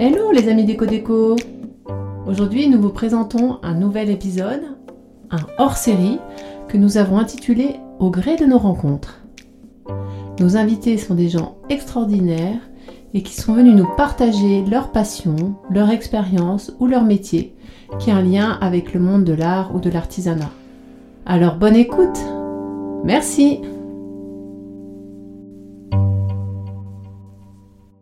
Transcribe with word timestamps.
Hello 0.00 0.30
les 0.30 0.48
amis 0.48 0.64
déco 0.64 0.86
déco 0.86 1.34
Aujourd'hui 2.28 2.68
nous 2.68 2.80
vous 2.80 2.90
présentons 2.90 3.58
un 3.64 3.74
nouvel 3.74 4.10
épisode, 4.10 4.62
un 5.32 5.40
hors-série 5.58 6.20
que 6.68 6.76
nous 6.76 6.98
avons 6.98 7.18
intitulé 7.18 7.80
Au 7.98 8.08
gré 8.08 8.36
de 8.36 8.44
nos 8.44 8.58
rencontres. 8.58 9.22
Nos 10.38 10.56
invités 10.56 10.98
sont 10.98 11.16
des 11.16 11.28
gens 11.28 11.56
extraordinaires 11.68 12.60
et 13.12 13.24
qui 13.24 13.34
sont 13.34 13.54
venus 13.54 13.74
nous 13.74 13.88
partager 13.96 14.64
leur 14.70 14.92
passion, 14.92 15.56
leur 15.68 15.90
expérience 15.90 16.72
ou 16.78 16.86
leur 16.86 17.02
métier 17.02 17.56
qui 17.98 18.12
a 18.12 18.18
un 18.18 18.22
lien 18.22 18.56
avec 18.60 18.94
le 18.94 19.00
monde 19.00 19.24
de 19.24 19.32
l'art 19.32 19.74
ou 19.74 19.80
de 19.80 19.90
l'artisanat. 19.90 20.52
Alors 21.26 21.56
bonne 21.56 21.74
écoute 21.74 22.24
Merci 23.02 23.62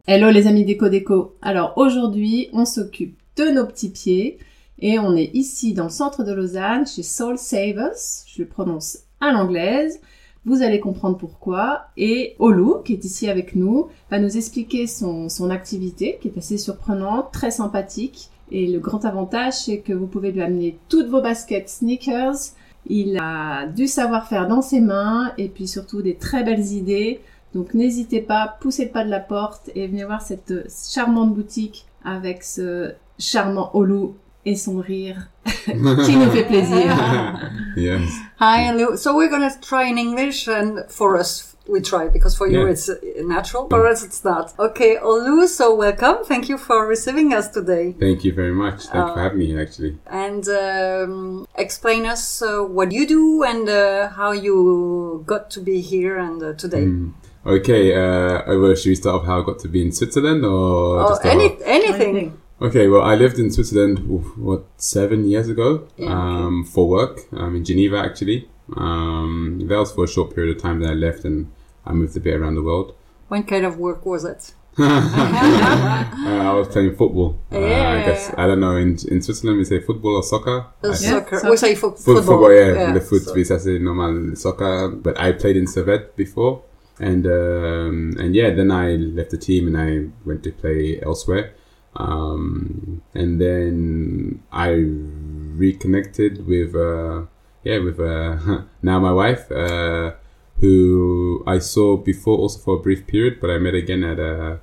Hello 0.09 0.30
les 0.30 0.46
amis 0.46 0.64
déco 0.64 0.88
déco. 0.88 1.34
Alors 1.43 1.72
aujourd'hui, 1.75 2.49
on 2.53 2.64
s'occupe 2.64 3.18
de 3.35 3.50
nos 3.50 3.67
petits 3.67 3.90
pieds 3.90 4.39
et 4.79 5.00
on 5.00 5.17
est 5.17 5.32
ici 5.35 5.75
dans 5.75 5.82
le 5.82 5.90
centre 5.90 6.22
de 6.22 6.32
Lausanne 6.32 6.86
chez 6.86 7.03
Soul 7.03 7.36
Savers. 7.36 8.22
Je 8.25 8.43
le 8.43 8.46
prononce 8.46 8.98
à 9.21 9.32
l'anglaise. 9.32 9.98
Vous 10.45 10.62
allez 10.62 10.79
comprendre 10.79 11.17
pourquoi. 11.17 11.86
Et 11.96 12.36
Olu, 12.39 12.84
qui 12.84 12.93
est 12.93 13.04
ici 13.04 13.29
avec 13.29 13.57
nous, 13.57 13.89
va 14.08 14.21
nous 14.21 14.36
expliquer 14.36 14.86
son, 14.86 15.29
son 15.29 15.50
activité, 15.50 16.18
qui 16.23 16.29
est 16.29 16.39
assez 16.39 16.57
surprenante, 16.57 17.32
très 17.32 17.50
sympathique. 17.50 18.31
Et 18.53 18.68
le 18.68 18.79
grand 18.79 19.04
avantage, 19.07 19.54
c'est 19.54 19.81
que 19.81 19.93
vous 19.93 20.07
pouvez 20.07 20.31
lui 20.31 20.40
amener 20.40 20.79
toutes 20.89 21.09
vos 21.09 21.20
baskets 21.20 21.68
sneakers. 21.68 22.53
Il 22.89 23.18
a 23.18 23.67
du 23.67 23.89
savoir-faire 23.89 24.46
dans 24.46 24.62
ses 24.62 24.81
mains 24.81 25.32
et 25.36 25.48
puis 25.48 25.67
surtout 25.67 26.00
des 26.00 26.14
très 26.14 26.45
belles 26.45 26.67
idées. 26.67 27.18
Donc 27.55 27.75
n'hésitez 27.75 28.21
pas, 28.21 28.57
poussez 28.61 28.85
le 28.86 28.91
pas 28.91 29.05
de 29.05 29.11
la 29.11 29.21
porte 29.21 29.71
et 29.75 29.87
venez 29.87 30.04
voir 30.04 30.21
cette 30.23 30.53
charmante 30.95 31.35
boutique 31.35 31.87
avec 32.05 32.42
ce 32.42 32.92
charmant 33.19 33.70
Olu 33.75 34.11
et 34.45 34.57
son 34.57 34.79
rire 34.79 35.29
qui 35.65 35.75
nous 36.17 36.31
fait 36.31 36.45
plaisir. 36.45 36.95
yes. 37.77 38.03
Hi, 38.41 38.73
Lou. 38.77 38.97
So 38.97 39.17
we're 39.17 39.31
gonna 39.31 39.51
try 39.61 39.85
in 39.91 39.97
English, 39.98 40.47
and 40.48 40.85
for 40.89 41.17
us, 41.19 41.57
we 41.69 41.81
try 41.81 42.09
because 42.09 42.37
for 42.37 42.47
you 42.47 42.61
Yeah. 42.61 42.70
it's 42.70 42.89
uh, 42.89 42.95
natural. 43.25 43.67
For 43.69 43.87
us, 43.89 44.05
it's 44.05 44.23
not. 44.23 44.53
Okay, 44.59 44.98
Olu. 45.03 45.48
So 45.48 45.75
welcome. 45.75 46.19
Thank 46.25 46.48
you 46.48 46.59
for 46.59 46.87
receiving 46.87 47.33
us 47.33 47.48
today, 47.48 47.95
Thank 47.98 48.25
you 48.25 48.33
very 48.35 48.53
much. 48.55 48.85
Thanks 48.87 49.13
for 49.15 49.19
having 49.20 49.39
me, 49.39 49.59
actually. 49.61 49.97
and 50.07 50.47
um, 50.48 51.48
explain 51.57 52.07
us 52.07 52.41
uh, 52.42 52.61
what 52.63 52.92
you 52.92 53.07
do 53.07 53.42
and 53.42 53.69
uh, 53.69 54.11
how 54.11 54.31
you 54.33 55.25
got 55.27 55.51
to 55.53 55.61
be 55.61 55.81
here 55.81 56.19
and 56.19 56.41
uh, 56.42 56.53
today. 56.53 56.85
Mm. 56.85 57.13
Okay, 57.47 57.94
uh, 57.94 58.42
over, 58.47 58.75
should 58.75 58.89
we 58.89 58.94
start 58.97 59.20
off 59.20 59.27
how 59.27 59.41
I 59.41 59.44
got 59.47 59.58
to 59.61 59.69
be 59.69 59.80
in 59.83 59.92
Switzerland 59.92 60.44
or 60.44 61.00
Oh, 61.00 61.08
just 61.11 61.25
any 61.25 61.47
off? 61.55 61.61
anything. 61.64 62.36
Okay, 62.61 62.89
well, 62.89 63.02
I 63.02 63.14
lived 63.14 63.39
in 63.39 63.50
Switzerland, 63.52 64.00
oof, 64.11 64.36
what, 64.36 64.64
seven 64.78 65.28
years 65.28 65.48
ago 65.48 65.86
Yeah, 65.97 66.06
okay. 66.06 66.12
um, 66.14 66.64
for 66.64 66.89
work 66.89 67.20
um, 67.33 67.55
in 67.55 67.64
Geneva, 67.64 67.98
actually. 67.98 68.48
Um, 68.77 69.61
that 69.69 69.77
was 69.78 69.92
for 69.92 70.05
a 70.05 70.08
short 70.08 70.34
period 70.34 70.56
of 70.56 70.62
time 70.62 70.80
that 70.80 70.91
I 70.91 70.94
left 70.94 71.24
and 71.24 71.52
I 71.84 71.92
moved 71.92 72.17
a 72.17 72.20
bit 72.20 72.34
around 72.34 72.56
the 72.56 72.62
world. 72.62 72.94
What 73.28 73.47
kind 73.47 73.64
of 73.64 73.78
work 73.78 74.05
was 74.06 74.24
it? 74.24 74.52
Uh, 74.78 76.42
I 76.50 76.52
was 76.52 76.69
playing 76.69 76.97
football. 76.97 77.39
Uh, 77.52 77.58
I 77.58 78.02
guess, 78.06 78.33
I 78.36 78.47
don't 78.47 78.61
know, 78.61 78.77
in, 78.77 78.98
in 79.08 79.22
Switzerland 79.22 79.58
we 79.58 79.64
say 79.64 79.80
football 79.80 80.17
or 80.17 80.22
soccer. 80.22 80.67
Uh, 80.83 80.91
I- 80.91 80.94
soccer. 80.94 81.39
so- 81.41 81.50
we 81.50 81.56
say 81.56 81.74
fo- 81.74 81.91
Foot, 81.92 81.98
football. 82.05 82.22
football, 82.24 82.52
yeah, 82.55 82.92
the 82.92 83.00
foot 83.00 83.22
so- 83.22 83.34
we 83.34 83.44
say 83.44 83.78
normal 83.78 84.34
soccer. 84.36 84.89
But 84.89 85.19
I 85.20 85.33
played 85.33 85.56
in 85.56 85.67
Servette 85.67 86.14
before, 86.17 86.62
and 86.98 87.27
um, 87.27 88.16
and 88.19 88.34
yeah, 88.34 88.50
then 88.50 88.70
I 88.70 88.92
left 88.97 89.30
the 89.30 89.39
team 89.39 89.66
and 89.66 89.77
I 89.77 90.11
went 90.25 90.42
to 90.44 90.52
play 90.52 91.00
elsewhere. 91.02 91.55
Um, 91.94 93.02
and 93.14 93.41
then 93.41 94.42
I 94.52 94.69
reconnected 94.69 96.47
with 96.47 96.74
uh, 96.74 97.27
yeah 97.64 97.79
with 97.79 98.01
uh, 98.01 98.62
now 98.83 98.98
my 99.01 99.12
wife, 99.12 99.51
uh, 99.51 100.12
who 100.61 101.42
I 101.46 101.58
saw 101.58 101.96
before 101.96 102.39
also 102.39 102.58
for 102.58 102.77
a 102.77 102.80
brief 102.80 103.06
period, 103.06 103.40
but 103.40 103.51
I 103.51 103.58
met 103.58 103.74
again 103.74 104.02
at 104.02 104.18
uh, 104.18 104.56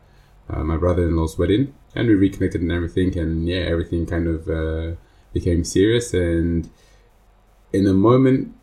uh, 0.50 0.64
my 0.64 0.78
brother-in-law's 0.78 1.38
wedding, 1.38 1.74
and 1.96 2.08
we 2.08 2.16
reconnected 2.16 2.62
and 2.62 2.72
everything, 2.72 3.18
and 3.18 3.48
yeah, 3.48 3.62
everything 3.62 4.06
kind 4.06 4.28
of 4.28 4.50
uh, 4.50 4.96
became 5.34 5.64
serious. 5.64 6.14
And 6.14 6.70
in 7.72 7.88
a 7.88 7.94
moment 7.94 8.56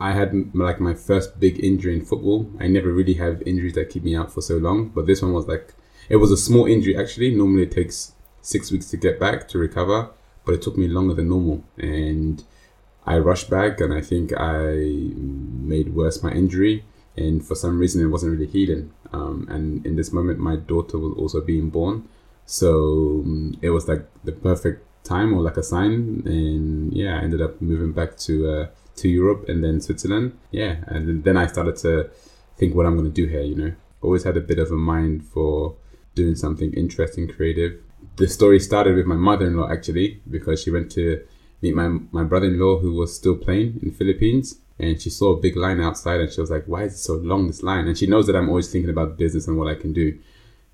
I 0.00 0.12
had 0.12 0.54
like 0.54 0.80
my 0.80 0.94
first 0.94 1.40
big 1.40 1.62
injury 1.62 1.94
in 1.94 2.04
football. 2.04 2.50
I 2.60 2.68
never 2.68 2.92
really 2.92 3.14
have 3.14 3.42
injuries 3.42 3.74
that 3.74 3.90
keep 3.90 4.04
me 4.04 4.14
out 4.14 4.32
for 4.32 4.40
so 4.40 4.56
long, 4.56 4.88
but 4.88 5.06
this 5.06 5.22
one 5.22 5.32
was 5.32 5.46
like 5.46 5.74
it 6.08 6.16
was 6.16 6.30
a 6.30 6.36
small 6.36 6.66
injury 6.66 6.96
actually. 6.96 7.34
Normally 7.34 7.64
it 7.64 7.72
takes 7.72 8.12
six 8.40 8.70
weeks 8.70 8.88
to 8.90 8.96
get 8.96 9.18
back 9.18 9.48
to 9.48 9.58
recover, 9.58 10.10
but 10.44 10.54
it 10.54 10.62
took 10.62 10.78
me 10.78 10.88
longer 10.88 11.14
than 11.14 11.28
normal. 11.28 11.64
And 11.76 12.44
I 13.06 13.18
rushed 13.18 13.50
back, 13.50 13.80
and 13.80 13.92
I 13.92 14.00
think 14.00 14.32
I 14.38 14.74
made 15.72 15.94
worse 15.94 16.22
my 16.22 16.30
injury. 16.30 16.84
And 17.16 17.44
for 17.44 17.56
some 17.56 17.78
reason, 17.78 18.02
it 18.02 18.08
wasn't 18.08 18.32
really 18.32 18.46
healing. 18.46 18.92
Um, 19.12 19.46
and 19.50 19.84
in 19.84 19.96
this 19.96 20.12
moment, 20.12 20.38
my 20.38 20.56
daughter 20.56 20.98
was 20.98 21.14
also 21.18 21.40
being 21.40 21.70
born, 21.70 22.08
so 22.46 23.22
um, 23.24 23.58
it 23.60 23.70
was 23.70 23.88
like 23.88 24.06
the 24.24 24.32
perfect 24.32 24.84
time 25.04 25.32
or 25.34 25.42
like 25.42 25.56
a 25.56 25.62
sign. 25.62 26.22
And 26.24 26.92
yeah, 26.92 27.18
I 27.18 27.22
ended 27.22 27.42
up 27.42 27.60
moving 27.60 27.92
back 27.92 28.16
to 28.18 28.50
uh, 28.50 28.66
to 28.98 29.08
Europe 29.08 29.48
and 29.48 29.62
then 29.64 29.80
Switzerland. 29.80 30.38
Yeah, 30.50 30.76
and 30.86 31.24
then 31.24 31.36
I 31.36 31.46
started 31.46 31.76
to 31.78 32.10
think 32.56 32.74
what 32.74 32.86
I'm 32.86 32.96
going 32.96 33.12
to 33.12 33.22
do 33.22 33.26
here. 33.28 33.42
You 33.42 33.56
know, 33.56 33.72
always 34.02 34.24
had 34.24 34.36
a 34.36 34.40
bit 34.40 34.58
of 34.58 34.70
a 34.70 34.76
mind 34.76 35.24
for 35.26 35.76
doing 36.14 36.34
something 36.34 36.72
interesting, 36.72 37.28
creative. 37.28 37.80
The 38.16 38.28
story 38.28 38.60
started 38.60 38.96
with 38.96 39.06
my 39.06 39.16
mother-in-law 39.16 39.70
actually 39.70 40.20
because 40.28 40.62
she 40.62 40.70
went 40.70 40.90
to 40.92 41.24
meet 41.62 41.74
my 41.74 41.88
my 42.18 42.24
brother-in-law 42.24 42.78
who 42.78 42.92
was 42.94 43.14
still 43.14 43.36
playing 43.36 43.80
in 43.82 43.90
Philippines 43.90 44.60
and 44.78 45.00
she 45.02 45.10
saw 45.10 45.28
a 45.32 45.40
big 45.40 45.56
line 45.56 45.80
outside 45.80 46.20
and 46.20 46.32
she 46.32 46.40
was 46.40 46.50
like 46.50 46.64
why 46.66 46.82
is 46.84 46.94
it 46.94 46.98
so 46.98 47.14
long 47.14 47.46
this 47.46 47.62
line 47.62 47.86
and 47.88 47.98
she 47.98 48.06
knows 48.06 48.26
that 48.26 48.36
I'm 48.36 48.48
always 48.48 48.70
thinking 48.70 48.90
about 48.90 49.18
business 49.18 49.48
and 49.48 49.58
what 49.58 49.68
I 49.68 49.74
can 49.74 49.92
do 49.92 50.06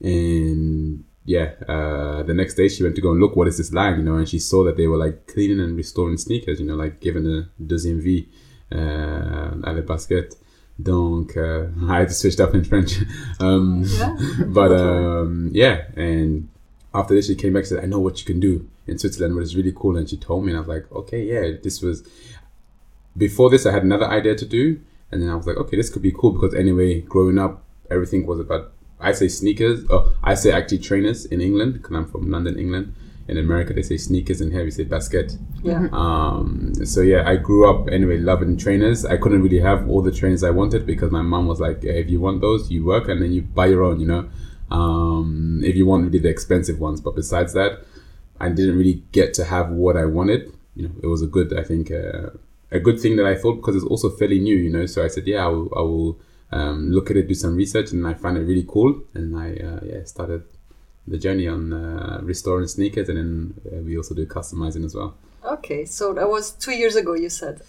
and 0.01 0.84
yeah 1.25 1.53
uh, 1.69 2.23
the 2.23 2.35
next 2.35 2.55
day 2.55 2.69
she 2.69 2.83
went 2.83 2.95
to 2.95 3.01
go 3.01 3.11
and 3.11 3.21
look 3.21 3.35
what 3.37 3.49
is 3.49 3.57
this 3.57 3.73
line 3.73 3.97
you 3.99 4.05
know 4.05 4.17
and 4.17 4.29
she 4.29 4.39
saw 4.39 4.63
that 4.63 4.77
they 4.77 4.87
were 4.87 4.99
like 4.99 5.27
cleaning 5.27 5.61
and 5.61 5.77
restoring 5.77 6.17
sneakers 6.19 6.61
you 6.61 6.67
know 6.67 6.77
like 6.77 7.01
giving 7.01 7.27
a 7.27 7.49
deuxième 7.63 7.99
vie 7.99 8.27
uh, 8.75 9.51
à 9.63 9.73
la 9.73 9.83
basket. 9.83 10.37
Donc 10.79 11.37
uh, 11.37 11.69
I 11.89 12.01
had 12.01 12.09
to 12.09 12.15
switch 12.15 12.35
it 12.35 12.41
up 12.41 12.55
in 12.55 12.65
French. 12.65 12.99
Um, 13.41 13.85
but 14.47 14.73
um, 14.73 15.51
yeah 15.53 15.83
and 15.97 16.49
after 16.95 17.15
this 17.15 17.27
she 17.27 17.35
came 17.35 17.53
back 17.53 17.63
and 17.63 17.69
said 17.69 17.85
I 17.85 17.87
know 17.87 17.99
what 17.99 18.19
you 18.21 18.25
can 18.25 18.41
do 18.41 18.69
in 18.87 18.99
Switzerland 18.99 19.35
which 19.35 19.45
is 19.45 19.57
really 19.57 19.73
cool 19.73 19.97
and 19.97 20.09
she 20.09 20.17
told 20.17 20.45
me 20.45 20.53
and 20.53 20.57
I 20.57 20.61
was 20.61 20.69
like 20.69 20.91
okay 20.93 21.23
yeah 21.25 21.59
this 21.63 21.83
was 21.83 22.05
before 23.17 23.51
this 23.51 23.67
I 23.67 23.73
had 23.73 23.83
another 23.83 24.07
idea 24.07 24.37
to 24.37 24.47
do 24.47 24.81
and 25.11 25.21
then 25.21 25.31
I 25.31 25.35
was 25.35 25.47
like 25.47 25.57
okay 25.57 25.77
this 25.77 25.91
could 25.91 26.03
be 26.03 26.13
cool 26.13 26.31
because 26.31 26.55
anyway 26.55 27.01
growing 27.01 27.39
up 27.39 27.65
everything 27.91 28.25
was 28.25 28.39
about 28.39 28.73
I 29.09 29.13
say 29.13 29.29
sneakers 29.29 29.85
oh 29.91 30.13
I 30.23 30.35
say 30.35 30.51
actually 30.53 30.79
trainers 30.79 31.27
in 31.27 31.41
England 31.41 31.75
because 31.75 31.95
I'm 31.97 32.07
from 32.07 32.31
London 32.31 32.59
England 32.59 32.95
in 33.29 33.39
America 33.39 33.73
they 33.73 33.83
say 33.83 33.97
sneakers 33.97 34.41
and 34.43 34.53
here 34.53 34.65
we 34.65 34.71
say 34.71 34.85
basket 34.85 35.29
Yeah. 35.63 35.89
um, 35.93 36.75
so 36.85 37.01
yeah, 37.01 37.23
I 37.33 37.37
grew 37.37 37.63
up 37.71 37.89
anyway 37.97 38.19
loving 38.19 38.57
trainers. 38.57 39.05
I 39.07 39.17
couldn't 39.17 39.43
really 39.43 39.61
have 39.61 39.89
all 39.89 40.03
the 40.03 40.13
trainers 40.13 40.43
I 40.45 40.51
wanted 40.51 40.85
because 40.87 41.11
my 41.11 41.23
mom 41.23 41.47
was 41.47 41.59
like, 41.67 41.79
"Yeah, 41.83 41.93
if 42.03 42.11
you 42.11 42.21
want 42.21 42.43
those, 42.43 42.71
you 42.71 42.85
work 42.85 43.09
and 43.09 43.23
then 43.23 43.33
you 43.33 43.41
buy 43.43 43.67
your 43.73 43.83
own, 43.83 43.99
you 44.01 44.07
know. 44.07 44.29
Um, 44.71 45.61
if 45.65 45.75
you 45.77 45.87
want 45.87 46.05
really 46.07 46.19
the 46.19 46.29
expensive 46.29 46.81
ones, 46.81 47.01
but 47.01 47.15
besides 47.15 47.53
that, 47.55 47.73
I 48.41 48.49
didn't 48.49 48.77
really 48.77 49.03
get 49.13 49.33
to 49.35 49.45
have 49.45 49.71
what 49.71 49.97
I 49.97 50.05
wanted. 50.05 50.53
You 50.77 50.83
know, 50.89 50.95
it 51.03 51.07
was 51.07 51.23
a 51.23 51.27
good, 51.27 51.57
I 51.59 51.63
think, 51.63 51.91
uh, 51.91 52.31
a 52.71 52.81
good 52.81 52.99
thing 53.01 53.17
that 53.17 53.27
I 53.27 53.37
thought 53.37 53.57
because 53.57 53.77
it's 53.77 53.85
also 53.93 54.11
fairly 54.11 54.39
new, 54.41 54.57
you 54.57 54.71
know. 54.71 54.87
So 54.87 55.05
I 55.05 55.09
said, 55.09 55.27
yeah, 55.27 55.45
I 55.47 55.49
will, 55.49 55.69
I 55.77 55.81
will 55.83 56.19
um, 56.53 56.91
look 56.91 57.11
at 57.11 57.17
it, 57.17 57.29
do 57.29 57.35
some 57.35 57.57
research, 57.57 57.93
and 57.93 58.07
I 58.07 58.15
found 58.15 58.37
it 58.39 58.43
really 58.43 58.65
cool. 58.69 59.03
And 59.15 59.37
I 59.37 59.55
uh, 59.57 59.81
yeah 59.85 60.05
started 60.05 60.45
the 61.07 61.19
journey 61.19 61.47
on 61.49 61.73
uh, 61.73 62.21
restoring 62.23 62.67
sneakers, 62.69 63.09
and 63.09 63.19
then 63.19 63.55
uh, 63.73 63.83
we 63.83 63.97
also 63.97 64.15
do 64.15 64.27
customizing 64.27 64.85
as 64.85 64.95
well. 64.95 65.15
Okay, 65.45 65.85
so 65.85 66.13
that 66.15 66.29
was 66.29 66.53
two 66.53 66.73
years 66.73 66.97
ago. 66.97 67.15
You 67.15 67.29
said. 67.31 67.61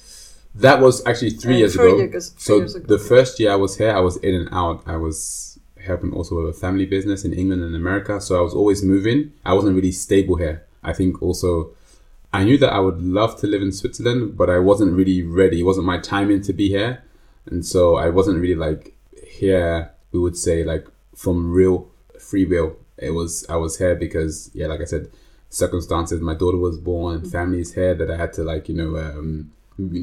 That 0.56 0.80
was 0.80 1.06
actually 1.06 1.32
three 1.32 1.56
Uh, 1.56 1.58
years 1.58 1.76
ago. 1.76 1.98
years- 1.98 2.30
three 2.30 2.42
so 2.44 2.58
years 2.58 2.76
ago. 2.76 2.86
the 2.88 2.98
first 3.04 3.40
year 3.42 3.52
I 3.52 3.56
was 3.58 3.76
here, 3.78 3.92
I 3.92 4.00
was 4.00 4.16
in 4.18 4.34
and 4.36 4.48
out. 4.54 4.84
I 4.86 4.96
was 4.96 5.60
helping 5.86 6.14
also 6.14 6.36
with 6.38 6.56
a 6.56 6.58
family 6.58 6.86
business 6.86 7.26
in 7.26 7.34
England 7.34 7.62
and 7.62 7.76
America. 7.76 8.22
So 8.22 8.38
I 8.40 8.42
was 8.42 8.54
always 8.54 8.82
moving. 8.82 9.34
I 9.46 9.54
wasn't 9.54 9.76
really 9.76 9.92
stable 9.92 10.38
here. 10.38 10.64
I 10.82 10.94
think 10.94 11.22
also 11.22 11.72
I 12.34 12.44
knew 12.46 12.58
that 12.60 12.72
I 12.72 12.80
would 12.80 13.02
love 13.02 13.38
to 13.42 13.48
live 13.48 13.62
in 13.62 13.72
Switzerland, 13.74 14.38
but 14.38 14.50
I 14.50 14.60
wasn't 14.60 14.94
really 14.94 15.22
ready. 15.24 15.60
It 15.60 15.64
wasn't 15.64 15.86
my 15.86 16.00
timing 16.00 16.42
to 16.44 16.54
be 16.54 16.70
here. 16.70 17.04
And 17.48 17.66
so 17.66 17.96
I 17.96 18.10
wasn't 18.10 18.40
really 18.40 18.56
like 18.56 18.96
here, 19.28 19.92
we 20.12 20.20
would 20.20 20.38
say 20.38 20.64
like 20.64 20.88
from 21.16 21.52
real 21.52 21.90
free 22.20 22.46
will. 22.46 22.78
It 22.98 23.12
was, 23.12 23.46
I 23.50 23.56
was 23.58 23.78
here 23.78 23.96
because, 23.96 24.50
yeah, 24.54 24.68
like 24.68 24.82
I 24.82 24.86
said, 24.86 25.12
circumstances, 25.50 26.22
my 26.22 26.34
daughter 26.34 26.58
was 26.58 26.78
born, 26.78 27.30
family 27.30 27.60
is 27.60 27.74
here 27.74 27.94
that 27.96 28.10
I 28.10 28.18
had 28.18 28.34
to 28.34 28.44
like, 28.44 28.70
you 28.70 28.76
know, 28.76 28.98
um, 28.98 29.52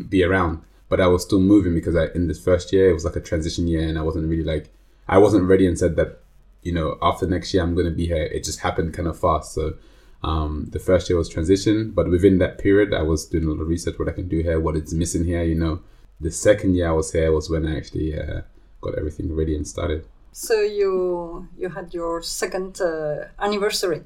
be 0.08 0.22
around. 0.22 0.62
But 0.88 1.00
I 1.00 1.06
was 1.06 1.22
still 1.22 1.40
moving 1.40 1.74
because 1.74 1.96
I, 1.96 2.06
in 2.14 2.28
this 2.28 2.42
first 2.42 2.72
year, 2.72 2.90
it 2.90 2.92
was 2.94 3.04
like 3.04 3.16
a 3.16 3.20
transition 3.20 3.66
year 3.66 3.88
and 3.88 3.98
I 3.98 4.02
wasn't 4.02 4.28
really 4.28 4.44
like, 4.44 4.68
I 5.08 5.18
wasn't 5.18 5.48
ready 5.48 5.66
and 5.66 5.78
said 5.78 5.96
that 5.96 6.22
you 6.62 6.72
know, 6.72 6.96
after 7.02 7.26
next 7.26 7.52
year 7.52 7.62
I'm 7.62 7.74
going 7.74 7.86
to 7.86 7.92
be 7.92 8.06
here. 8.06 8.22
It 8.22 8.44
just 8.44 8.60
happened 8.60 8.94
kind 8.94 9.08
of 9.08 9.18
fast. 9.18 9.52
So 9.52 9.74
um, 10.22 10.68
the 10.70 10.78
first 10.78 11.10
year 11.10 11.18
was 11.18 11.28
transition, 11.28 11.90
but 11.90 12.08
within 12.08 12.38
that 12.38 12.58
period, 12.58 12.94
I 12.94 13.02
was 13.02 13.26
doing 13.26 13.44
a 13.44 13.50
lot 13.50 13.60
of 13.60 13.68
research 13.68 13.98
what 13.98 14.08
I 14.08 14.12
can 14.12 14.28
do 14.28 14.42
here, 14.42 14.60
what 14.60 14.76
is 14.76 14.94
missing 14.94 15.24
here. 15.24 15.42
You 15.42 15.56
know, 15.56 15.80
the 16.20 16.30
second 16.30 16.74
year 16.74 16.88
I 16.88 16.92
was 16.92 17.12
here 17.12 17.32
was 17.32 17.50
when 17.50 17.66
I 17.66 17.76
actually 17.76 18.18
uh, 18.18 18.42
got 18.80 18.96
everything 18.98 19.34
ready 19.34 19.54
and 19.56 19.66
started. 19.66 20.06
So 20.32 20.60
you 20.60 21.48
you 21.58 21.68
had 21.68 21.92
your 21.92 22.22
second 22.22 22.80
uh, 22.80 23.26
anniversary. 23.38 24.02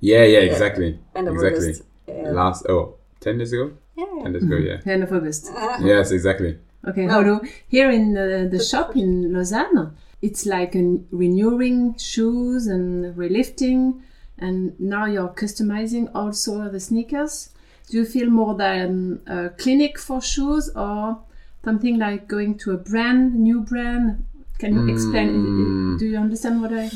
Yeah, 0.00 0.24
yeah, 0.24 0.40
exactly, 0.40 0.98
End 1.14 1.28
of 1.28 1.34
exactly. 1.34 1.64
August. 1.64 1.82
Yeah. 2.06 2.30
Last 2.30 2.66
oh, 2.68 2.96
10 3.20 3.38
days 3.38 3.52
ago, 3.52 3.72
Yeah. 3.96 4.22
ten 4.22 4.32
days 4.34 4.42
ago, 4.42 4.56
yeah. 4.56 4.80
End 4.92 5.02
of 5.02 5.12
August. 5.12 5.50
yes, 5.80 6.10
exactly. 6.10 6.58
Okay, 6.86 7.06
No. 7.06 7.14
Holo. 7.14 7.40
Here 7.68 7.90
in 7.90 8.12
the, 8.12 8.46
the 8.50 8.62
shop 8.62 8.94
in 8.96 9.32
Lausanne, 9.32 9.96
it's 10.20 10.44
like 10.44 10.74
a 10.74 10.98
renewing 11.10 11.96
shoes 11.96 12.66
and 12.66 13.16
relifting, 13.16 14.02
and 14.38 14.78
now 14.78 15.06
you're 15.06 15.28
customizing 15.30 16.10
also 16.14 16.68
the 16.68 16.80
sneakers. 16.80 17.50
Do 17.88 17.96
you 17.98 18.04
feel 18.04 18.28
more 18.28 18.54
than 18.54 19.20
a 19.26 19.48
clinic 19.50 19.98
for 19.98 20.20
shoes 20.20 20.68
or 20.76 21.18
something 21.64 21.98
like 21.98 22.28
going 22.28 22.58
to 22.58 22.72
a 22.72 22.76
brand, 22.76 23.34
new 23.34 23.62
brand? 23.62 24.24
Can 24.58 24.74
you 24.74 24.92
explain? 24.92 25.30
Mm. 25.30 25.98
Do 25.98 26.06
you 26.06 26.16
understand 26.16 26.62
what 26.62 26.72
I? 26.72 26.90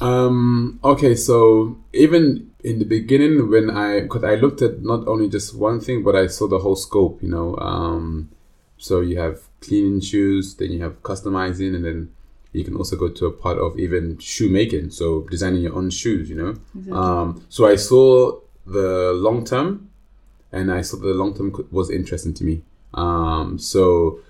Um, 0.00 0.78
okay, 0.84 1.16
so 1.16 1.78
even 1.92 2.50
in 2.62 2.78
the 2.78 2.84
beginning, 2.84 3.50
when 3.50 3.70
I, 3.70 4.00
because 4.00 4.22
I 4.22 4.36
looked 4.36 4.62
at 4.62 4.82
not 4.82 5.08
only 5.08 5.28
just 5.28 5.56
one 5.56 5.80
thing, 5.80 6.04
but 6.04 6.14
I 6.14 6.28
saw 6.28 6.46
the 6.46 6.60
whole 6.60 6.76
scope, 6.76 7.22
you 7.22 7.28
know. 7.28 7.56
Um, 7.56 8.30
so 8.78 9.00
you 9.00 9.18
have 9.18 9.40
cleaning 9.60 10.00
shoes, 10.00 10.54
then 10.54 10.72
you 10.72 10.82
have 10.82 11.02
customizing, 11.02 11.74
and 11.74 11.84
then 11.84 12.12
you 12.52 12.64
can 12.64 12.76
also 12.76 12.96
go 12.96 13.08
to 13.08 13.26
a 13.26 13.32
part 13.32 13.58
of 13.58 13.78
even 13.78 14.18
shoemaking, 14.18 14.90
so 14.90 15.22
designing 15.30 15.62
your 15.62 15.74
own 15.74 15.90
shoes, 15.90 16.28
you 16.28 16.36
know. 16.36 16.54
Exactly. 16.76 16.92
Um, 16.92 17.44
so 17.48 17.66
I 17.66 17.76
saw 17.76 18.40
the 18.66 19.12
long 19.14 19.44
term, 19.44 19.90
and 20.52 20.70
I 20.70 20.82
saw 20.82 20.98
the 20.98 21.14
long 21.14 21.34
term 21.34 21.52
was 21.70 21.90
interesting 21.90 22.34
to 22.34 22.44
me. 22.44 22.62
Um, 22.94 23.58
so 23.58 24.20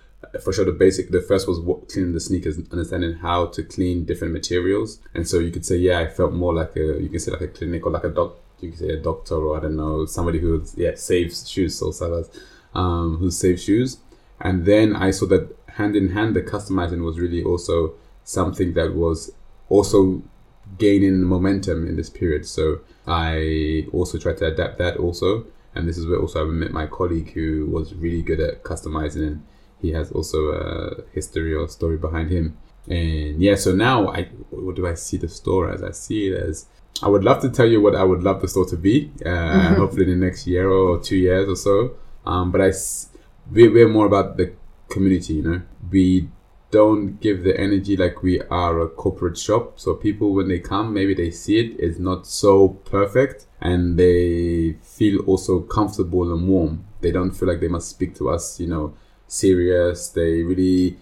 for 0.42 0.52
sure, 0.52 0.64
the 0.64 0.72
basic, 0.72 1.10
the 1.10 1.20
first 1.20 1.48
was 1.48 1.60
what, 1.60 1.88
cleaning 1.88 2.12
the 2.12 2.20
sneakers, 2.20 2.58
understanding 2.70 3.14
how 3.14 3.46
to 3.46 3.62
clean 3.62 4.04
different 4.04 4.32
materials, 4.32 5.00
and 5.14 5.26
so 5.28 5.38
you 5.38 5.50
could 5.50 5.66
say, 5.66 5.76
yeah, 5.76 5.98
I 5.98 6.08
felt 6.08 6.32
more 6.32 6.54
like 6.54 6.76
a, 6.76 7.00
you 7.00 7.08
can 7.08 7.18
say 7.18 7.32
like 7.32 7.40
a 7.40 7.48
clinic 7.48 7.84
or 7.84 7.92
like 7.92 8.04
a 8.04 8.08
doc, 8.08 8.36
you 8.60 8.70
could 8.70 8.78
say 8.78 8.88
a 8.90 8.96
doctor 8.96 9.34
or 9.34 9.56
I 9.56 9.60
don't 9.60 9.76
know, 9.76 10.06
somebody 10.06 10.38
who 10.38 10.64
yeah 10.76 10.94
saves 10.94 11.48
shoes, 11.48 11.78
soul 11.78 11.92
sellers, 11.92 12.30
um, 12.74 13.16
who 13.18 13.30
saves 13.30 13.64
shoes, 13.64 13.98
and 14.40 14.64
then 14.64 14.94
I 14.94 15.10
saw 15.10 15.26
that 15.26 15.54
hand 15.68 15.96
in 15.96 16.10
hand, 16.10 16.36
the 16.36 16.42
customizing 16.42 17.04
was 17.04 17.18
really 17.18 17.42
also 17.42 17.94
something 18.24 18.74
that 18.74 18.94
was 18.94 19.32
also 19.68 20.22
gaining 20.78 21.22
momentum 21.22 21.86
in 21.86 21.96
this 21.96 22.10
period. 22.10 22.46
So 22.46 22.80
I 23.06 23.86
also 23.92 24.18
tried 24.18 24.38
to 24.38 24.46
adapt 24.46 24.78
that 24.78 24.96
also. 24.96 25.46
And 25.74 25.88
this 25.88 25.96
is 25.98 26.06
where 26.06 26.18
also 26.20 26.42
I 26.42 26.50
met 26.50 26.70
my 26.72 26.86
colleague 26.86 27.32
who 27.32 27.66
was 27.66 27.94
really 27.94 28.22
good 28.22 28.40
at 28.40 28.62
customizing 28.62 29.26
and 29.26 29.46
he 29.80 29.90
has 29.92 30.12
also 30.12 30.38
a 30.50 31.02
history 31.12 31.54
or 31.54 31.66
story 31.68 31.96
behind 31.96 32.30
him. 32.30 32.56
And 32.88 33.40
yeah, 33.40 33.54
so 33.54 33.74
now 33.74 34.08
I 34.08 34.24
what 34.50 34.76
do 34.76 34.86
I 34.86 34.94
see 34.94 35.16
the 35.16 35.28
store 35.28 35.70
as? 35.70 35.82
I 35.82 35.92
see 35.92 36.28
it 36.28 36.34
as 36.42 36.66
I 37.02 37.08
would 37.08 37.24
love 37.24 37.40
to 37.42 37.50
tell 37.50 37.66
you 37.66 37.80
what 37.80 37.94
I 37.96 38.04
would 38.04 38.22
love 38.22 38.40
the 38.42 38.48
store 38.48 38.66
to 38.66 38.76
be. 38.76 39.10
Uh, 39.24 39.74
Hopefully 39.80 40.04
in 40.10 40.20
the 40.20 40.26
next 40.26 40.46
year 40.46 40.68
or 40.68 41.00
two 41.00 41.16
years 41.16 41.48
or 41.48 41.56
so. 41.56 41.96
Um, 42.26 42.50
but 42.52 42.60
I 42.60 42.68
s- 42.68 43.08
we, 43.50 43.68
we're 43.68 43.88
more 43.88 44.06
about 44.06 44.36
the 44.36 44.52
community. 44.90 45.34
You 45.34 45.42
know, 45.42 45.62
we 45.90 46.28
don't 46.70 47.20
give 47.20 47.44
the 47.44 47.58
energy 47.58 47.96
like 47.96 48.22
we 48.22 48.40
are 48.42 48.80
a 48.80 48.88
corporate 48.88 49.38
shop. 49.38 49.78
So 49.80 49.94
people 49.94 50.32
when 50.34 50.48
they 50.48 50.58
come, 50.58 50.92
maybe 50.94 51.14
they 51.14 51.30
see 51.30 51.58
it 51.58 51.80
is 51.80 51.98
not 51.98 52.26
so 52.26 52.68
perfect 52.68 53.46
and 53.62 53.98
they 53.98 54.74
feel 54.82 55.20
also 55.26 55.60
comfortable 55.60 56.32
and 56.32 56.48
warm. 56.48 56.84
They 57.00 57.12
don't 57.12 57.32
feel 57.32 57.48
like 57.48 57.60
they 57.60 57.68
must 57.68 57.88
speak 57.90 58.14
to 58.16 58.30
us, 58.30 58.60
you 58.60 58.68
know, 58.68 58.94
serious. 59.28 60.08
They 60.08 60.42
really 60.42 60.98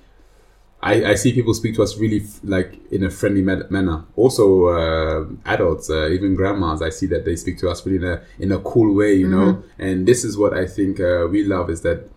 I, 0.82 1.10
I 1.10 1.14
see 1.14 1.32
people 1.34 1.52
speak 1.52 1.74
to 1.76 1.82
us 1.82 1.98
really 1.98 2.22
f- 2.22 2.40
like 2.42 2.80
in 2.90 3.04
a 3.04 3.10
friendly 3.10 3.42
ma- 3.42 3.68
manner. 3.68 4.04
Also, 4.16 4.68
uh, 4.68 5.26
adults, 5.44 5.90
uh, 5.90 6.08
even 6.08 6.34
grandmas, 6.34 6.80
I 6.80 6.88
see 6.88 7.06
that 7.08 7.26
they 7.26 7.36
speak 7.36 7.58
to 7.58 7.68
us 7.68 7.84
really 7.84 7.98
in 7.98 8.04
a 8.12 8.22
in 8.38 8.52
a 8.52 8.58
cool 8.60 8.94
way, 8.94 9.12
you 9.14 9.28
know. 9.28 9.62
And 9.78 10.08
this 10.08 10.24
is 10.24 10.38
what 10.38 10.54
I 10.54 10.66
think 10.66 10.98
uh, 10.98 11.26
we 11.30 11.44
love 11.44 11.68
is 11.68 11.82
that 11.82 12.08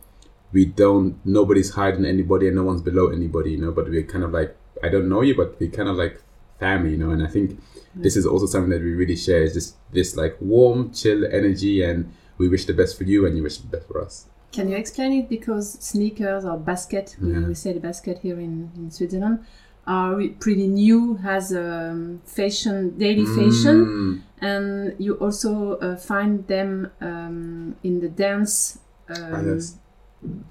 we 0.54 0.66
don't 0.66 1.20
nobody's 1.26 1.72
hiding 1.72 2.06
anybody 2.06 2.48
and 2.48 2.56
no 2.56 2.64
one's 2.64 2.82
below 2.82 3.10
anybody, 3.10 3.52
you 3.52 3.58
know. 3.58 3.72
But 3.72 3.90
we're 3.90 4.04
kind 4.04 4.24
of 4.24 4.32
like 4.32 4.56
I 4.82 4.90
don't 4.90 5.10
know 5.10 5.22
you, 5.22 5.36
but 5.36 5.60
we 5.60 5.68
kind 5.68 5.90
of 5.90 5.98
like 5.98 6.22
family, 6.60 6.92
you 6.92 6.98
know. 6.98 7.12
And 7.12 7.24
I 7.24 7.28
think 7.28 7.60
this 7.96 8.16
is 8.16 8.26
also 8.26 8.46
something 8.46 8.70
that 8.72 8.82
we 8.82 8.94
really 8.94 9.16
share 9.16 9.44
is 9.44 9.54
just 9.54 9.76
this 9.92 10.16
like 10.16 10.36
warm, 10.40 10.92
chill 10.92 11.26
energy, 11.26 11.84
and 11.84 12.12
we 12.38 12.48
wish 12.48 12.66
the 12.66 12.74
best 12.74 12.98
for 12.98 13.04
you, 13.04 13.26
and 13.26 13.36
you 13.38 13.44
wish 13.44 13.58
the 13.58 13.68
best 13.68 13.88
for 13.88 14.02
us. 14.02 14.26
Can 14.52 14.70
you 14.70 14.76
explain 14.78 15.12
it? 15.14 15.30
Because 15.30 15.74
sneakers 15.80 16.46
or 16.46 16.58
basket, 16.58 17.16
we- 17.22 17.32
Yeah. 17.34 17.48
we 17.48 17.56
say 17.56 17.74
the 17.74 17.80
basket 17.80 18.20
here 18.20 18.40
in, 18.40 18.72
in 18.78 18.92
Switzerland, 18.92 19.40
are 19.86 20.16
pretty 20.40 20.68
new, 20.68 21.16
has 21.16 21.52
um, 21.54 22.22
fashion, 22.26 22.98
daily 22.98 23.26
fashion, 23.26 23.78
Mm, 23.86 24.22
and 24.42 24.96
you 25.00 25.16
also 25.16 25.78
uh, 25.78 25.96
find 25.98 26.48
them 26.48 26.90
um, 27.02 27.76
in 27.84 28.00
the 28.00 28.10
dance 28.10 28.80
ah, 29.10 29.34
um, 29.40 29.48
yes. 29.48 29.76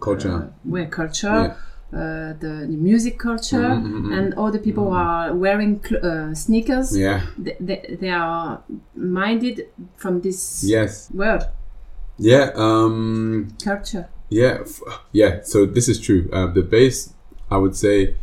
Culture. 0.01 0.31
uh, 0.33 0.47
well, 0.65 0.87
culture, 0.87 1.29
Yeah. 1.33 1.55
Uh, 1.93 2.33
the, 2.41 2.67
the 2.71 2.77
music 2.77 3.19
culture, 3.19 3.59
mhm, 3.59 3.93
mhm. 4.07 4.19
and 4.19 4.35
all 4.35 4.51
the 4.51 4.59
people 4.59 4.85
who 4.85 4.95
are 4.95 5.35
wearing 5.35 5.81
cl- 5.85 6.05
uh, 6.05 6.35
sneakers. 6.35 6.97
yeah. 6.97 7.21
They, 7.37 7.57
they, 7.61 7.97
they 8.01 8.09
are 8.11 8.63
minded 8.95 9.67
from 9.97 10.21
this 10.23 10.65
Yes. 10.65 11.11
word 11.13 11.43
Yeah. 12.19 12.51
Um. 12.55 13.49
culture. 13.63 14.09
Yeah, 14.31 14.59
f- 14.63 14.81
yeah. 15.13 15.41
So 15.45 15.67
this 15.67 15.89
is 15.89 16.01
true. 16.01 16.29
Uh, 16.33 16.47
the 16.47 16.63
base, 16.63 17.13
I 17.51 17.59
would 17.59 17.77
say, 17.77 18.15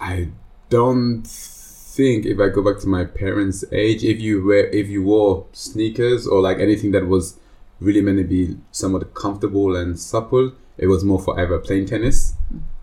I 0.00 0.28
don't 0.70 1.22
think 1.26 2.26
if 2.26 2.40
I 2.40 2.48
go 2.48 2.62
back 2.62 2.80
to 2.82 2.88
my 2.88 3.04
parents' 3.04 3.64
age, 3.72 4.02
if 4.02 4.20
you 4.20 4.44
wear, 4.44 4.66
if 4.70 4.88
you 4.88 5.04
wore 5.04 5.46
sneakers 5.52 6.26
or 6.26 6.40
like 6.40 6.58
anything 6.58 6.90
that 6.92 7.06
was 7.06 7.38
really 7.80 8.00
meant 8.00 8.18
to 8.18 8.24
be 8.24 8.56
somewhat 8.72 9.14
comfortable 9.14 9.76
and 9.76 9.98
supple, 9.98 10.52
it 10.78 10.88
was 10.88 11.04
more 11.04 11.20
for 11.20 11.38
either 11.38 11.58
playing 11.58 11.86
tennis 11.86 12.25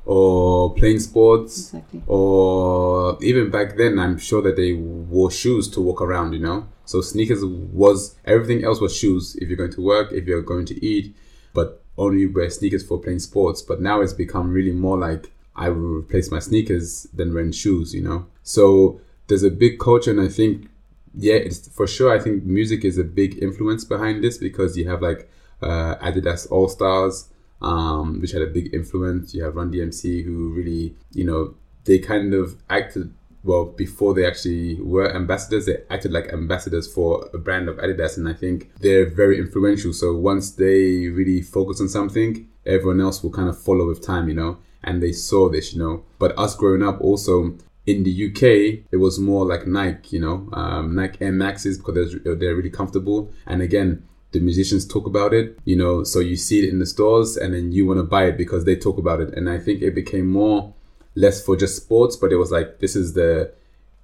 or 0.06 0.74
playing 0.76 1.00
sports 1.00 1.74
Exactly. 1.74 2.02
or 2.08 3.18
even 3.24 3.50
back 3.50 3.78
then 3.78 3.98
i'm 4.00 4.18
sure 4.18 4.42
that 4.42 4.56
they 4.58 4.74
wore 4.74 5.32
shoes 5.32 5.68
to 5.70 5.80
walk 5.82 6.02
around 6.02 6.34
you 6.34 6.40
know? 6.40 6.68
So 6.86 7.00
sneakers 7.02 7.44
was 7.46 8.16
everything 8.26 8.66
else 8.66 8.82
was 8.82 8.94
shoes. 8.94 9.38
If 9.38 9.48
you're 9.48 9.58
going 9.58 9.72
to 9.72 9.82
work 9.82 10.12
if 10.12 10.26
you're 10.28 10.42
going 10.42 10.66
to 10.66 10.86
eat 10.86 11.16
but 11.54 11.82
only 11.98 12.26
wear 12.26 12.50
sneakers 12.50 12.84
for 12.86 13.00
playing 13.00 13.20
sports. 13.20 13.62
But 13.62 13.80
now 13.80 14.02
it's 14.02 14.12
become 14.14 14.52
really 14.52 14.74
more 14.74 14.98
like 14.98 15.32
i 15.56 15.70
will 15.70 16.00
replace 16.00 16.30
my 16.32 16.40
sneakers 16.40 17.04
than 17.14 17.34
wearing 17.34 17.52
shoes 17.54 17.94
you 17.94 18.02
know? 18.02 18.26
So 18.44 19.00
there's 19.28 19.44
a 19.44 19.50
big 19.52 19.80
culture 19.80 20.12
and 20.12 20.20
i 20.20 20.28
think 20.28 20.68
yeah 21.16 21.36
it's 21.36 21.68
for 21.70 21.88
sure 21.88 22.12
i 22.12 22.20
think 22.20 22.44
music 22.44 22.84
is 22.84 22.98
a 22.98 23.04
big 23.04 23.42
influence 23.42 23.86
behind 23.86 24.24
this 24.24 24.38
because 24.38 24.76
you 24.76 24.90
have 24.90 25.02
like 25.02 25.30
uh, 25.62 25.96
adidas 26.08 26.50
all 26.52 26.68
stars 26.68 27.30
um, 27.64 28.20
which 28.22 28.32
had 28.32 28.42
a 28.42 28.48
big 28.48 28.74
influence. 28.74 29.34
You 29.34 29.44
have 29.44 29.56
Run 29.56 29.72
DMC, 29.72 30.24
who 30.24 30.50
really, 30.54 30.96
you 31.12 31.24
know, 31.24 31.56
they 31.86 32.00
kind 32.00 32.34
of 32.34 32.56
acted 32.70 33.14
well 33.44 33.66
before 33.66 34.14
they 34.14 34.26
actually 34.26 34.76
were 34.82 35.14
ambassadors. 35.14 35.66
They 35.66 35.78
acted 35.90 36.12
like 36.12 36.32
ambassadors 36.32 36.92
for 36.92 37.30
a 37.34 37.38
brand 37.38 37.70
of 37.70 37.78
Adidas, 37.78 38.18
and 38.18 38.28
I 38.28 38.34
think 38.34 38.72
they're 38.80 39.10
very 39.10 39.38
influential. 39.40 39.94
So 39.94 40.16
once 40.16 40.52
they 40.52 41.08
really 41.08 41.42
focus 41.42 41.82
on 41.82 41.90
something, 41.90 42.48
everyone 42.66 43.02
else 43.02 43.24
will 43.24 43.32
kind 43.32 43.50
of 43.50 43.58
follow 43.58 43.88
with 43.88 44.06
time, 44.06 44.28
you 44.28 44.36
know. 44.36 44.58
And 44.84 45.02
they 45.02 45.14
saw 45.14 45.50
this, 45.50 45.74
you 45.74 45.80
know. 45.80 46.04
But 46.20 46.38
us 46.38 46.56
growing 46.56 46.84
up, 46.84 47.00
also 47.00 47.58
in 47.86 48.04
the 48.04 48.28
UK, 48.28 48.86
it 48.92 48.98
was 48.98 49.20
more 49.20 49.46
like 49.46 49.68
Nike, 49.68 50.18
you 50.18 50.22
know, 50.22 50.50
um, 50.54 50.96
Nike 50.96 51.24
Air 51.24 51.32
Maxes 51.32 51.78
because 51.78 52.16
they're, 52.24 52.36
they're 52.36 52.56
really 52.56 52.70
comfortable. 52.70 53.32
And 53.46 53.62
again, 53.62 54.04
the 54.34 54.40
musicians 54.40 54.86
talk 54.88 55.06
about 55.08 55.34
it, 55.34 55.58
you 55.66 55.76
know, 55.76 56.04
so 56.04 56.20
you 56.20 56.36
see 56.36 56.64
it 56.64 56.70
in 56.70 56.80
the 56.80 56.86
stores 56.86 57.38
and 57.38 57.54
then 57.54 57.72
you 57.72 57.86
want 57.86 58.00
to 58.00 58.04
buy 58.04 58.26
it 58.26 58.38
because 58.38 58.66
they 58.66 58.76
talk 58.76 58.98
about 58.98 59.20
it. 59.22 59.30
And 59.36 59.50
I 59.50 59.58
think 59.60 59.82
it 59.82 59.96
became 59.96 60.28
more 60.28 60.74
less 61.16 61.44
for 61.46 61.56
just 61.56 61.76
sports, 61.78 62.16
but 62.16 62.32
it 62.32 62.38
was 62.38 62.52
like, 62.52 62.80
this 62.80 62.96
is 62.96 63.14
the, 63.14 63.54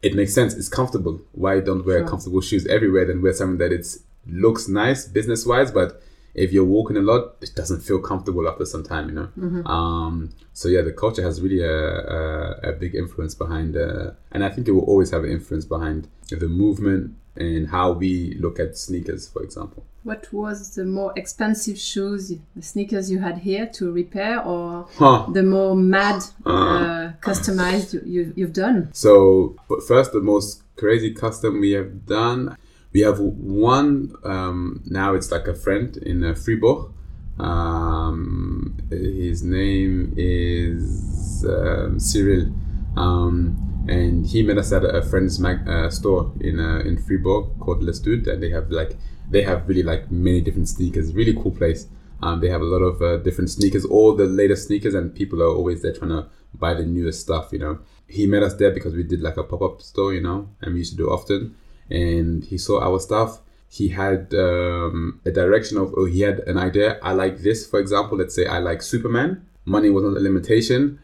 it 0.02 0.16
makes 0.16 0.34
sense. 0.34 0.54
It's 0.54 0.70
comfortable. 0.70 1.20
Why 1.34 1.60
don't 1.60 1.86
wear 1.86 2.00
Sure. 2.00 2.08
comfortable 2.08 2.42
shoes 2.42 2.66
everywhere? 2.68 3.06
Then 3.06 3.22
wear 3.22 3.34
something 3.34 3.58
that 3.58 3.72
it's 3.74 4.00
looks 4.28 4.68
nice 4.68 5.08
business 5.08 5.46
wise, 5.46 5.72
but 5.72 6.02
if 6.36 6.54
you're 6.54 6.64
walking 6.78 6.96
a 6.98 7.02
lot, 7.02 7.36
it 7.42 7.52
doesn't 7.56 7.82
feel 7.82 8.00
comfortable 8.00 8.48
after 8.48 8.64
some 8.66 8.84
time, 8.84 9.10
you 9.10 9.16
know. 9.16 9.30
Um, 9.66 10.30
so 10.54 10.68
yeah, 10.70 10.82
the 10.84 10.94
culture 10.94 11.24
has 11.24 11.42
really 11.42 11.62
a, 11.64 11.78
a, 12.18 12.70
a 12.70 12.72
big 12.74 12.94
influence 12.94 13.34
behind, 13.34 13.76
uh, 13.76 14.12
and 14.32 14.44
I 14.46 14.50
think 14.50 14.68
it 14.68 14.72
will 14.72 14.84
always 14.86 15.10
have 15.10 15.24
an 15.24 15.32
influence 15.32 15.66
behind 15.66 16.08
the 16.30 16.48
movement 16.48 17.16
and 17.36 17.68
how 17.70 17.92
we 17.94 18.36
look 18.40 18.60
at 18.60 18.78
sneakers, 18.78 19.28
for 19.28 19.44
example. 19.44 19.86
What 20.04 20.32
was 20.34 20.76
the 20.76 20.86
more 20.86 21.14
expensive 21.18 21.78
shoes, 21.78 22.34
the 22.56 22.62
sneakers 22.62 23.12
you 23.12 23.20
had 23.20 23.38
here 23.40 23.66
to 23.74 23.92
repair, 23.92 24.42
or 24.44 24.88
Huh. 24.96 25.28
the 25.32 25.44
more 25.44 25.76
mad 25.76 26.24
uh, 26.46 27.12
customized 27.22 27.94
you, 27.94 28.02
you, 28.06 28.34
you've 28.36 28.54
done? 28.54 28.90
So, 28.94 29.56
but 29.68 29.84
first, 29.84 30.12
the 30.14 30.22
most 30.22 30.64
crazy 30.78 31.14
custom 31.14 31.60
we 31.60 31.72
have 31.72 32.06
done. 32.06 32.58
We 32.94 33.02
have 33.02 33.20
one 33.20 34.16
um, 34.24 34.82
now. 34.86 35.14
It's 35.14 35.32
like 35.32 35.48
a 35.48 35.54
friend 35.54 35.96
in 35.98 36.24
uh, 36.24 36.34
Fribourg. 36.34 36.92
Um, 37.38 38.78
his 38.90 39.44
name 39.44 40.14
is 40.18 41.46
um, 41.48 42.00
Cyril, 42.00 42.52
um, 42.98 43.69
and 43.90 44.28
he 44.28 44.44
met 44.44 44.58
us 44.58 44.72
at 44.72 44.84
a 44.84 45.02
friend's 45.02 45.40
mag- 45.40 45.68
uh, 45.68 45.90
store 45.90 46.32
in 46.40 46.60
uh, 46.60 46.80
in 46.80 46.98
Fribourg 46.98 47.60
called 47.60 47.82
Le 47.84 47.94
Stud, 47.94 48.28
and 48.28 48.42
they 48.44 48.50
have 48.50 48.70
like 48.70 48.98
they 49.30 49.42
have 49.44 49.68
really 49.68 49.84
like 49.84 50.12
many 50.12 50.42
different 50.42 50.70
sneakers. 50.70 51.14
Really 51.14 51.34
cool 51.34 51.52
place. 51.52 51.88
Um, 52.22 52.42
they 52.42 52.50
have 52.50 52.62
a 52.62 52.66
lot 52.66 52.84
of 52.84 53.02
uh, 53.02 53.18
different 53.18 53.50
sneakers, 53.50 53.86
all 53.86 54.16
the 54.16 54.26
latest 54.26 54.68
sneakers, 54.68 54.94
and 54.94 55.16
people 55.16 55.42
are 55.42 55.56
always 55.56 55.82
there 55.82 55.94
trying 55.94 56.12
to 56.12 56.28
buy 56.54 56.74
the 56.74 56.86
newest 56.86 57.22
stuff. 57.22 57.50
You 57.52 57.60
know, 57.60 57.80
he 58.08 58.28
met 58.28 58.44
us 58.44 58.56
there 58.56 58.72
because 58.72 58.94
we 58.94 59.04
did 59.04 59.22
like 59.22 59.38
a 59.38 59.44
pop 59.44 59.62
up 59.62 59.82
store, 59.82 60.14
you 60.14 60.22
know, 60.22 60.50
and 60.62 60.74
we 60.74 60.80
used 60.80 60.92
to 60.92 60.98
do 60.98 61.10
often. 61.10 61.56
And 61.90 62.44
he 62.44 62.58
saw 62.58 62.82
our 62.82 63.00
stuff. 63.00 63.42
He 63.70 63.90
had 63.90 64.34
um, 64.34 65.22
a 65.26 65.32
direction 65.32 65.78
of, 65.78 65.94
oh, 65.96 66.06
he 66.06 66.22
had 66.22 66.40
an 66.40 66.58
idea. 66.58 67.00
I 67.02 67.14
like 67.14 67.40
this, 67.40 67.66
for 67.66 67.80
example. 67.80 68.18
Let's 68.18 68.36
say 68.36 68.46
I 68.46 68.60
like 68.60 68.82
Superman. 68.82 69.46
Money 69.66 69.90
wasn't 69.90 70.18
a 70.18 70.20
limitation. 70.20 71.00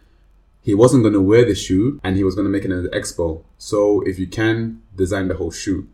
He 0.66 0.74
wasn't 0.74 1.04
going 1.04 1.14
to 1.14 1.22
wear 1.22 1.46
the 1.46 1.54
shoe 1.54 2.00
and 2.04 2.18
he 2.18 2.24
was 2.24 2.34
going 2.34 2.46
to 2.46 2.50
make 2.50 2.66
it 2.66 2.72
an 2.72 2.88
expo. 2.88 3.44
So 3.60 4.02
if 4.02 4.18
you 4.18 4.26
can, 4.26 4.82
design 4.96 5.28
the 5.28 5.36
whole 5.36 5.52
shoe. 5.52 5.88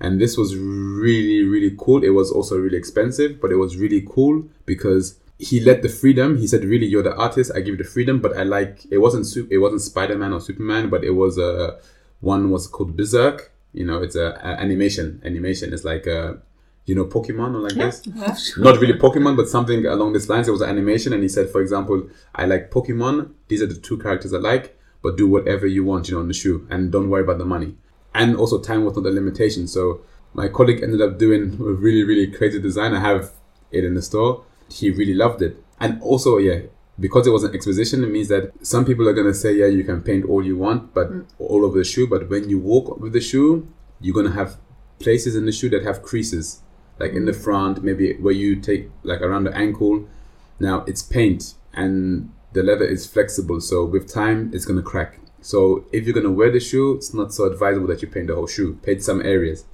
And 0.00 0.18
this 0.18 0.38
was 0.38 0.56
really, 0.56 1.42
really 1.42 1.76
cool. 1.78 2.02
It 2.02 2.14
was 2.20 2.30
also 2.32 2.56
really 2.56 2.78
expensive, 2.78 3.42
but 3.42 3.52
it 3.52 3.56
was 3.56 3.76
really 3.76 4.02
cool 4.08 4.48
because 4.64 5.18
he 5.38 5.60
let 5.60 5.82
the 5.82 5.90
freedom. 5.90 6.38
He 6.38 6.46
said, 6.46 6.64
"Really, 6.64 6.86
you're 6.86 7.02
the 7.02 7.14
artist. 7.14 7.50
I 7.54 7.58
give 7.60 7.74
you 7.74 7.76
the 7.76 7.84
freedom." 7.84 8.20
But 8.20 8.36
I 8.38 8.42
like 8.42 8.86
it 8.90 8.98
wasn't 8.98 9.26
it 9.50 9.58
wasn't 9.58 9.82
Spider 9.82 10.16
Man 10.16 10.32
or 10.32 10.40
Superman, 10.40 10.88
but 10.88 11.04
it 11.04 11.10
was 11.10 11.36
a 11.36 11.50
uh, 11.50 11.80
one 12.20 12.50
was 12.50 12.66
called 12.66 12.96
Berserk. 12.96 13.52
You 13.74 13.84
know, 13.84 14.02
it's 14.02 14.16
a, 14.16 14.28
a 14.42 14.60
animation. 14.64 15.20
Animation 15.24 15.74
is 15.74 15.84
like 15.84 16.06
a 16.06 16.38
you 16.86 16.94
know 16.94 17.04
Pokemon 17.04 17.54
or 17.54 17.60
like 17.60 17.74
this. 17.74 18.56
Not 18.56 18.80
really 18.80 18.94
Pokemon, 18.94 19.36
but 19.36 19.48
something 19.48 19.84
along 19.86 20.14
these 20.14 20.28
lines. 20.28 20.48
It 20.48 20.52
was 20.52 20.62
an 20.62 20.70
animation, 20.70 21.12
and 21.12 21.22
he 21.22 21.28
said, 21.28 21.50
for 21.50 21.60
example, 21.60 22.08
I 22.34 22.46
like 22.46 22.70
Pokemon. 22.70 23.32
These 23.48 23.62
are 23.62 23.66
the 23.66 23.74
two 23.74 23.98
characters 23.98 24.32
I 24.32 24.38
like, 24.38 24.78
but 25.02 25.16
do 25.16 25.28
whatever 25.28 25.66
you 25.66 25.84
want, 25.84 26.08
you 26.08 26.14
know, 26.14 26.20
on 26.20 26.28
the 26.28 26.34
shoe, 26.34 26.66
and 26.70 26.90
don't 26.90 27.10
worry 27.10 27.22
about 27.22 27.38
the 27.38 27.44
money. 27.44 27.76
And 28.14 28.36
also, 28.36 28.60
time 28.60 28.84
was 28.84 28.96
not 28.96 29.04
a 29.04 29.10
limitation. 29.10 29.68
So 29.68 30.00
my 30.32 30.48
colleague 30.48 30.82
ended 30.82 31.02
up 31.02 31.18
doing 31.18 31.42
a 31.60 31.64
really, 31.84 32.02
really 32.02 32.30
crazy 32.30 32.60
design. 32.60 32.94
I 32.94 33.00
have 33.00 33.32
it 33.70 33.84
in 33.84 33.94
the 33.94 34.02
store 34.02 34.44
he 34.68 34.90
really 34.90 35.14
loved 35.14 35.42
it. 35.42 35.62
And 35.80 36.00
also, 36.02 36.38
yeah, 36.38 36.60
because 36.98 37.26
it 37.26 37.30
was 37.30 37.44
an 37.44 37.54
exposition, 37.54 38.02
it 38.02 38.10
means 38.10 38.28
that 38.28 38.52
some 38.62 38.84
people 38.84 39.08
are 39.08 39.12
gonna 39.12 39.34
say, 39.34 39.54
yeah, 39.54 39.66
you 39.66 39.84
can 39.84 40.02
paint 40.02 40.24
all 40.24 40.44
you 40.44 40.56
want, 40.56 40.94
but 40.94 41.12
mm. 41.12 41.26
all 41.38 41.64
over 41.64 41.78
the 41.78 41.84
shoe. 41.84 42.06
But 42.06 42.28
when 42.28 42.48
you 42.48 42.58
walk 42.58 42.98
with 42.98 43.12
the 43.12 43.20
shoe, 43.20 43.68
you're 44.00 44.14
gonna 44.14 44.34
have 44.34 44.56
places 44.98 45.36
in 45.36 45.44
the 45.44 45.52
shoe 45.52 45.68
that 45.70 45.84
have 45.84 46.02
creases, 46.02 46.62
like 46.98 47.12
in 47.12 47.26
the 47.26 47.32
front, 47.32 47.82
maybe 47.82 48.14
where 48.16 48.34
you 48.34 48.56
take 48.56 48.90
like 49.02 49.20
around 49.20 49.44
the 49.44 49.56
ankle. 49.56 50.06
Now 50.58 50.84
it's 50.86 51.02
paint 51.02 51.54
and 51.74 52.32
the 52.52 52.62
leather 52.62 52.86
is 52.86 53.06
flexible, 53.06 53.60
so 53.60 53.84
with 53.84 54.10
time 54.12 54.50
it's 54.54 54.64
gonna 54.64 54.82
crack. 54.82 55.20
So 55.40 55.84
if 55.92 56.04
you're 56.04 56.14
gonna 56.14 56.32
wear 56.32 56.50
the 56.50 56.60
shoe, 56.60 56.94
it's 56.94 57.12
not 57.12 57.32
so 57.32 57.44
advisable 57.44 57.86
that 57.88 58.02
you 58.02 58.08
paint 58.08 58.28
the 58.28 58.34
whole 58.34 58.46
shoe. 58.46 58.78
Paint 58.82 59.02
some 59.02 59.20
areas. 59.22 59.64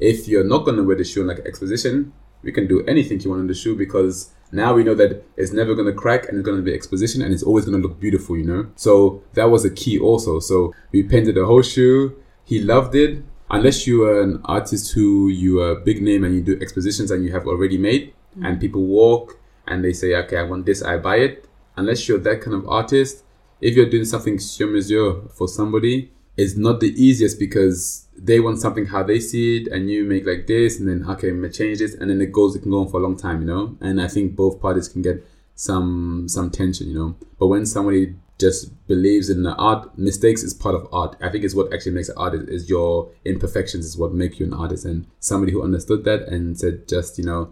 If 0.00 0.26
you're 0.26 0.44
not 0.44 0.64
gonna 0.64 0.82
wear 0.82 0.96
the 0.96 1.04
shoe 1.04 1.20
in 1.22 1.28
like 1.28 1.40
exposition, 1.40 2.12
we 2.42 2.52
can 2.52 2.66
do 2.66 2.84
anything 2.86 3.20
you 3.20 3.30
want 3.30 3.40
on 3.40 3.46
the 3.46 3.54
shoe 3.54 3.76
because 3.76 4.30
now 4.50 4.74
we 4.74 4.84
know 4.84 4.94
that 4.94 5.24
it's 5.36 5.52
never 5.52 5.74
to 5.74 5.92
crack 5.92 6.28
and 6.28 6.38
it's 6.38 6.46
to 6.46 6.62
be 6.62 6.74
exposition 6.74 7.22
and 7.22 7.32
it's 7.32 7.42
always 7.42 7.64
to 7.64 7.70
look 7.70 7.98
beautiful, 7.98 8.36
you 8.36 8.44
know? 8.44 8.66
So 8.76 9.22
that 9.32 9.50
was 9.50 9.64
a 9.64 9.70
key 9.70 9.98
also. 9.98 10.40
So 10.40 10.74
we 10.92 11.02
painted 11.02 11.36
the 11.36 11.46
whole 11.46 11.62
shoe. 11.62 12.16
He 12.44 12.60
loved 12.60 12.94
it. 12.94 13.22
Unless 13.52 13.86
you 13.86 14.02
are 14.04 14.22
an 14.22 14.40
artist 14.46 14.92
who 14.92 15.28
you 15.28 15.60
are 15.60 15.72
a 15.72 15.80
big 15.80 16.02
name 16.02 16.24
and 16.24 16.34
you 16.34 16.40
do 16.40 16.58
expositions 16.60 17.10
and 17.10 17.22
you 17.24 17.32
have 17.32 17.46
already 17.46 17.76
made 17.76 18.08
mm-hmm. 18.08 18.46
and 18.46 18.60
people 18.60 18.82
walk 18.82 19.38
and 19.66 19.84
they 19.84 19.92
say, 19.92 20.14
okay, 20.14 20.38
I 20.38 20.42
want 20.42 20.64
this, 20.64 20.82
I 20.82 20.96
buy 20.96 21.16
it. 21.16 21.48
Unless 21.76 22.08
you're 22.08 22.18
that 22.18 22.40
kind 22.40 22.56
of 22.56 22.66
artist, 22.66 23.24
if 23.60 23.76
you're 23.76 23.88
doing 23.88 24.06
something 24.06 24.38
sur 24.38 24.66
mesure 24.66 25.28
for 25.30 25.46
somebody, 25.46 26.10
it's 26.36 26.56
not 26.56 26.80
the 26.80 26.88
easiest 26.96 27.38
because 27.38 28.06
they 28.16 28.40
want 28.40 28.58
something 28.58 28.86
how 28.86 29.02
they 29.02 29.20
see 29.20 29.58
it 29.58 29.68
and 29.68 29.90
you 29.90 30.04
make 30.04 30.26
like 30.26 30.46
this 30.46 30.78
and 30.78 30.88
then 30.88 31.04
okay 31.08 31.30
may 31.30 31.48
change 31.48 31.78
this 31.78 31.94
and 31.94 32.10
then 32.10 32.20
it 32.20 32.32
goes 32.32 32.56
it 32.56 32.60
can 32.60 32.70
go 32.70 32.80
on 32.80 32.88
for 32.88 33.00
a 33.00 33.02
long 33.02 33.16
time 33.16 33.40
you 33.40 33.46
know 33.46 33.76
and 33.80 34.00
i 34.00 34.08
think 34.08 34.34
both 34.36 34.60
parties 34.60 34.88
can 34.88 35.02
get 35.02 35.24
some 35.54 36.26
some 36.28 36.50
tension 36.50 36.88
you 36.88 36.94
know 36.94 37.14
but 37.38 37.48
when 37.48 37.66
somebody 37.66 38.14
just 38.42 38.86
believes 38.86 39.30
in 39.30 39.42
the 39.42 39.54
art 39.54 39.96
mistakes 39.98 40.42
is 40.42 40.52
part 40.52 40.74
of 40.74 40.86
art 40.92 41.16
i 41.22 41.28
think 41.30 41.44
it's 41.44 41.54
what 41.54 41.72
actually 41.72 41.92
makes 41.92 42.10
an 42.10 42.18
artist 42.18 42.48
is 42.48 42.68
your 42.68 43.10
imperfections 43.24 43.86
is 43.86 43.96
what 43.96 44.12
make 44.12 44.38
you 44.38 44.46
an 44.46 44.52
artist 44.52 44.84
and 44.84 45.06
somebody 45.20 45.52
who 45.52 45.62
understood 45.62 46.04
that 46.04 46.22
and 46.28 46.58
said 46.58 46.86
just 46.86 47.18
you 47.18 47.24
know 47.24 47.50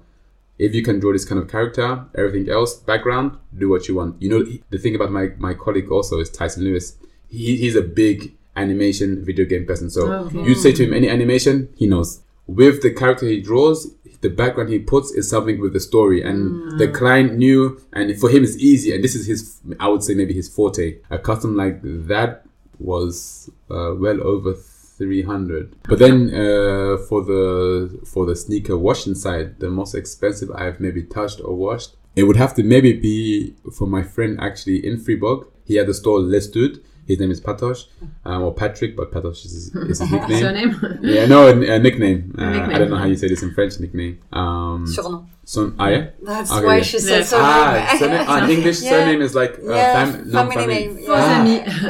if 0.59 0.75
you 0.75 0.82
can 0.82 1.00
draw 1.00 1.12
this 1.12 1.25
kind 1.25 1.40
of 1.40 1.49
character 1.49 2.04
everything 2.14 2.52
else 2.52 2.75
background 2.75 3.38
do 3.56 3.70
what 3.70 3.88
you 3.88 3.94
want 3.94 4.20
you 4.20 4.28
know 4.28 4.44
the 4.70 4.78
thing 4.78 4.94
about 4.94 5.11
my 5.11 5.28
my 5.38 5.54
colleague 5.54 5.90
also 5.90 6.18
is 6.18 6.28
tyson 6.28 6.64
lewis 6.64 6.97
he, 7.28 7.56
he's 7.56 7.76
a 7.76 7.82
big 7.82 8.35
animation 8.56 9.25
video 9.25 9.44
game 9.44 9.66
person. 9.66 9.90
So 9.90 10.12
oh, 10.12 10.14
okay. 10.26 10.42
you 10.42 10.54
say 10.54 10.73
to 10.73 10.85
him 10.85 10.92
any 10.92 11.09
animation, 11.09 11.68
he 11.76 11.87
knows. 11.87 12.20
With 12.47 12.82
the 12.82 12.92
character 12.92 13.26
he 13.26 13.40
draws, 13.40 13.88
the 14.20 14.28
background 14.28 14.70
he 14.70 14.78
puts 14.78 15.10
is 15.12 15.28
something 15.28 15.60
with 15.60 15.72
the 15.72 15.80
story, 15.80 16.22
and 16.22 16.50
mm. 16.50 16.78
the 16.78 16.88
client 16.88 17.34
knew, 17.34 17.80
and 17.92 18.18
for 18.18 18.28
him 18.28 18.44
it's 18.44 18.56
easy. 18.56 18.94
And 18.94 19.02
this 19.02 19.14
is 19.14 19.26
his, 19.26 19.60
I 19.78 19.88
would 19.88 20.02
say 20.02 20.14
maybe 20.14 20.34
his 20.34 20.48
forte. 20.48 20.98
A 21.10 21.18
custom 21.18 21.56
like 21.56 21.80
that 21.82 22.44
was 22.78 23.50
uh, 23.70 23.94
well 23.96 24.22
over 24.22 24.54
300 24.54 25.76
but 25.88 25.98
then 25.98 26.28
uh, 26.28 26.98
for 27.08 27.24
the 27.24 28.00
for 28.04 28.26
the 28.26 28.36
sneaker 28.36 28.76
washing 28.76 29.14
side 29.14 29.58
the 29.58 29.70
most 29.70 29.94
expensive 29.94 30.50
i've 30.50 30.78
maybe 30.78 31.02
touched 31.02 31.40
or 31.42 31.54
washed 31.54 31.96
it 32.16 32.24
would 32.24 32.36
have 32.36 32.54
to 32.54 32.62
maybe 32.62 32.92
be 32.92 33.54
for 33.72 33.86
my 33.86 34.02
friend 34.02 34.38
actually 34.40 34.84
in 34.84 34.98
Fribourg. 34.98 35.46
He 35.64 35.76
had 35.76 35.88
a 35.88 35.94
store 35.94 36.20
Les 36.20 36.40
Stud 36.40 36.82
his 37.11 37.19
name 37.19 37.31
is 37.33 37.40
Patosh, 37.40 37.87
um, 38.25 38.43
or 38.43 38.55
Patrick, 38.55 38.97
but 38.97 39.11
Patosh 39.11 39.45
is, 39.45 39.75
is 39.75 39.99
his 39.99 40.00
nickname. 40.12 40.38
Surname? 40.38 40.99
yeah, 41.02 41.26
no, 41.26 41.49
a, 41.49 41.75
a 41.75 41.79
nickname. 41.79 42.35
Uh, 42.38 42.50
nickname. 42.50 42.75
I 42.75 42.79
don't 42.79 42.90
know 42.90 42.97
how 42.97 43.07
you 43.07 43.17
say 43.17 43.29
this 43.29 43.43
in 43.43 43.52
French. 43.52 43.81
Nickname. 43.81 44.23
Um, 44.33 44.87
Surnom. 44.87 45.26
Son, 45.45 45.75
ah, 45.81 45.88
yeah? 45.88 46.11
That's 46.23 46.52
okay, 46.52 46.64
why 46.64 46.76
yeah. 46.76 46.83
she 46.83 46.99
said 47.00 47.25
surname. 47.26 47.47
Ah, 47.47 47.97
surname. 47.99 48.25
Ah, 48.29 48.45
in 48.45 48.50
English, 48.57 48.83
yeah. 48.83 48.90
surname 48.90 49.23
is 49.23 49.35
like 49.35 49.59
uh, 49.59 49.75
yeah, 49.75 49.93
fam- 49.95 50.31
family, 50.31 50.55
family 50.55 50.75
name. 50.75 50.99
Yeah. 51.00 51.11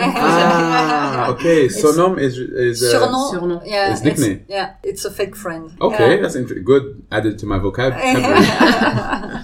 Ah, 0.01 1.29
ah 1.29 1.31
okay. 1.33 1.69
Surnom 1.69 2.19
is 2.19 2.39
is 2.39 2.83
uh, 2.83 2.97
surnom. 2.97 3.25
surnom. 3.33 3.61
Yeah, 3.67 3.93
it's 3.93 4.03
nickname. 4.03 4.41
It's, 4.41 4.49
yeah, 4.49 4.75
it's 4.83 5.05
a 5.05 5.11
fake 5.11 5.37
friend. 5.37 5.77
Okay, 5.79 6.17
yeah. 6.17 6.23
that's 6.23 6.37
interesting. 6.37 6.65
Good. 6.65 7.05
Added 7.13 7.39
to 7.41 7.45
my 7.45 7.59
vocabulary. 7.59 8.41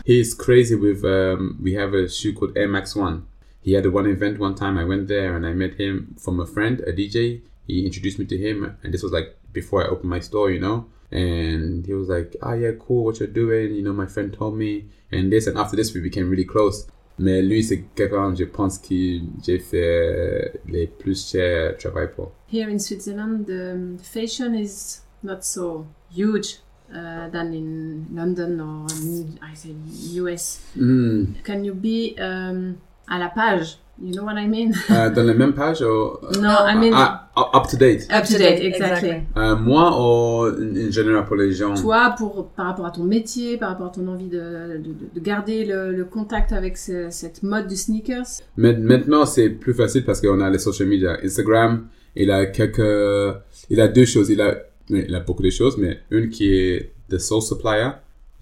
He's 0.06 0.32
crazy 0.32 0.76
with. 0.76 1.04
Um, 1.04 1.60
we 1.60 1.74
have 1.74 1.92
a 1.92 2.08
shoe 2.08 2.32
called 2.32 2.56
Air 2.56 2.68
Max 2.68 2.96
One 2.96 3.28
he 3.66 3.72
had 3.72 3.84
one 3.92 4.06
event 4.06 4.38
one 4.38 4.54
time. 4.54 4.78
I 4.78 4.84
went 4.84 5.08
there 5.08 5.34
and 5.36 5.44
I 5.44 5.52
met 5.52 5.74
him 5.74 6.14
from 6.20 6.38
a 6.38 6.46
friend, 6.46 6.78
a 6.86 6.92
DJ. 6.92 7.42
He 7.66 7.84
introduced 7.84 8.16
me 8.16 8.24
to 8.26 8.38
him, 8.38 8.78
and 8.82 8.94
this 8.94 9.02
was 9.02 9.10
like 9.10 9.36
before 9.52 9.84
I 9.84 9.88
opened 9.88 10.08
my 10.08 10.20
store, 10.20 10.52
you 10.52 10.60
know. 10.60 10.86
And 11.10 11.84
he 11.84 11.92
was 11.92 12.08
like, 12.08 12.36
"Ah, 12.40 12.52
yeah, 12.52 12.74
cool, 12.78 13.02
what 13.04 13.18
you're 13.18 13.36
doing? 13.42 13.74
You 13.74 13.82
know, 13.82 13.92
my 13.92 14.06
friend 14.06 14.32
told 14.32 14.56
me." 14.56 14.84
And 15.10 15.32
this, 15.32 15.48
and 15.48 15.58
after 15.58 15.74
this, 15.74 15.92
we 15.94 16.00
became 16.00 16.30
really 16.30 16.44
close. 16.44 16.86
Mais 17.18 17.42
lui, 17.42 17.62
c'est 17.64 17.82
quelqu'un, 17.96 18.36
je 18.36 18.44
pense, 18.44 18.78
que 18.78 19.20
j'ai 19.42 19.58
fait 19.58 20.60
les 20.68 20.86
plus 20.86 21.28
chers 21.28 21.76
travail 21.76 22.08
pour. 22.14 22.32
Here 22.46 22.68
in 22.68 22.78
Switzerland, 22.78 23.46
the 23.46 23.98
fashion 24.00 24.54
is 24.54 25.00
not 25.24 25.44
so 25.44 25.86
huge 26.14 26.60
uh, 26.94 27.28
than 27.30 27.52
in 27.52 28.06
London 28.14 28.60
or 28.60 28.86
in, 29.02 29.38
I 29.42 29.54
say 29.54 29.74
US. 30.20 30.60
Mm. 30.76 31.42
Can 31.42 31.64
you 31.64 31.74
be 31.74 32.14
um, 32.20 32.76
à 33.08 33.18
la 33.18 33.28
page. 33.28 33.78
You 33.98 34.12
know 34.12 34.24
what 34.24 34.34
I 34.38 34.46
mean? 34.46 34.72
Euh, 34.90 35.08
dans 35.08 35.22
la 35.22 35.32
même 35.32 35.54
page 35.54 35.80
ou... 35.80 36.18
No, 36.38 36.50
I 36.66 36.76
mean... 36.76 36.92
Ah, 36.92 37.30
up 37.54 37.66
to 37.66 37.78
date. 37.78 38.06
Up 38.12 38.26
to 38.26 38.36
date, 38.36 38.60
exactly. 38.60 39.22
Euh, 39.38 39.56
moi 39.56 39.90
ou 39.98 40.48
en 40.50 40.90
général 40.90 41.24
pour 41.24 41.36
les 41.36 41.52
gens? 41.52 41.72
Toi, 41.74 42.14
pour, 42.18 42.48
par 42.48 42.66
rapport 42.66 42.84
à 42.84 42.90
ton 42.90 43.04
métier, 43.04 43.56
par 43.56 43.70
rapport 43.70 43.86
à 43.86 43.90
ton 43.90 44.06
envie 44.08 44.28
de, 44.28 44.82
de, 44.84 44.94
de 45.14 45.20
garder 45.20 45.64
le, 45.64 45.92
le, 45.92 46.04
contact 46.04 46.52
avec 46.52 46.76
ce, 46.76 47.08
cette 47.08 47.42
mode 47.42 47.68
du 47.68 47.76
sneakers? 47.76 48.42
Maintenant, 48.58 49.24
c'est 49.24 49.48
plus 49.48 49.72
facile 49.72 50.04
parce 50.04 50.20
qu'on 50.20 50.40
a 50.42 50.50
les 50.50 50.58
social 50.58 50.88
media. 50.88 51.16
Instagram, 51.24 51.86
il 52.14 52.30
a 52.30 52.44
quelques... 52.44 53.38
Il 53.70 53.80
a 53.80 53.88
deux 53.88 54.04
choses. 54.04 54.28
Il 54.28 54.42
a, 54.42 54.56
il 54.90 55.14
a 55.14 55.20
beaucoup 55.20 55.42
de 55.42 55.48
choses, 55.48 55.78
mais 55.78 56.00
une 56.10 56.28
qui 56.28 56.54
est 56.54 56.92
The 57.08 57.16
Soul 57.18 57.40
Supplier. 57.40 57.92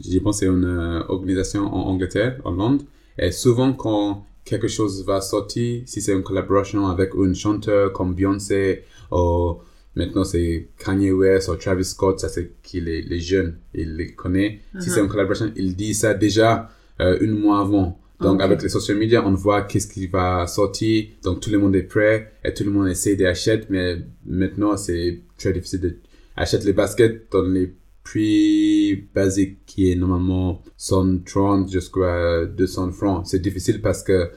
Je 0.05 0.19
pense 0.19 0.41
que 0.41 0.47
c'est 0.47 0.53
une 0.53 0.65
euh, 0.65 1.03
organisation 1.09 1.73
en 1.73 1.91
Angleterre, 1.91 2.41
en 2.45 2.51
Londres. 2.51 2.85
Et 3.17 3.31
souvent, 3.31 3.73
quand 3.73 4.27
quelque 4.45 4.69
chose 4.69 5.05
va 5.05 5.21
sortir, 5.21 5.83
si 5.87 6.01
c'est 6.01 6.13
une 6.13 6.23
collaboration 6.23 6.87
avec 6.87 7.13
un 7.17 7.35
chanteur 7.35 7.93
comme 7.93 8.15
Beyoncé, 8.15 8.83
ou 9.11 9.57
maintenant 9.95 10.25
c'est 10.25 10.69
Kanye 10.79 11.13
West 11.13 11.49
ou 11.49 11.57
Travis 11.57 11.85
Scott, 11.85 12.21
ça 12.21 12.29
c'est 12.29 12.53
qui 12.63 12.81
les, 12.81 13.03
les 13.03 13.21
jeunes, 13.21 13.59
ils 13.75 13.97
les 13.97 14.13
connaissent. 14.13 14.59
Si 14.81 14.91
c'est 14.91 15.01
uh-huh. 15.01 15.05
une 15.05 15.09
collaboration, 15.09 15.53
il 15.57 15.75
dit 15.77 15.95
ça 15.95 16.15
déjà 16.15 16.71
euh, 17.01 17.19
une 17.21 17.39
mois 17.39 17.61
avant. 17.61 17.99
Donc, 18.21 18.41
avec 18.41 18.63
les 18.63 18.69
social 18.69 18.97
media, 18.97 19.27
on 19.27 19.35
voit 19.35 19.63
qu'est-ce 19.63 19.89
qui 19.89 20.07
va 20.07 20.47
sortir. 20.47 21.07
Donc, 21.25 21.41
tout 21.41 21.51
le 21.51 21.59
monde 21.59 21.75
est 21.77 21.83
prêt 21.83 22.33
et 22.45 22.55
tout 22.55 22.65
le 22.65 22.71
monde 22.71 22.89
essaie 22.89 23.17
d'acheter. 23.17 23.61
Mais 23.69 23.97
maintenant, 24.25 24.77
c'est 24.77 25.21
très 25.37 25.53
difficile 25.53 25.99
d'acheter 26.37 26.59
les 26.65 26.73
baskets 26.73 27.31
dans 27.31 27.43
les 27.43 27.75
prix 28.03 28.74
basiques 29.15 29.59
qui 29.67 29.91
est 29.91 29.95
normalement 29.95 30.63
130 30.77 31.71
jusqu'à 31.71 32.45
200 32.47 32.93
francs. 32.93 33.27
C'est 33.27 33.41
difficile 33.41 33.81
parce 33.81 34.03
que 34.03 34.31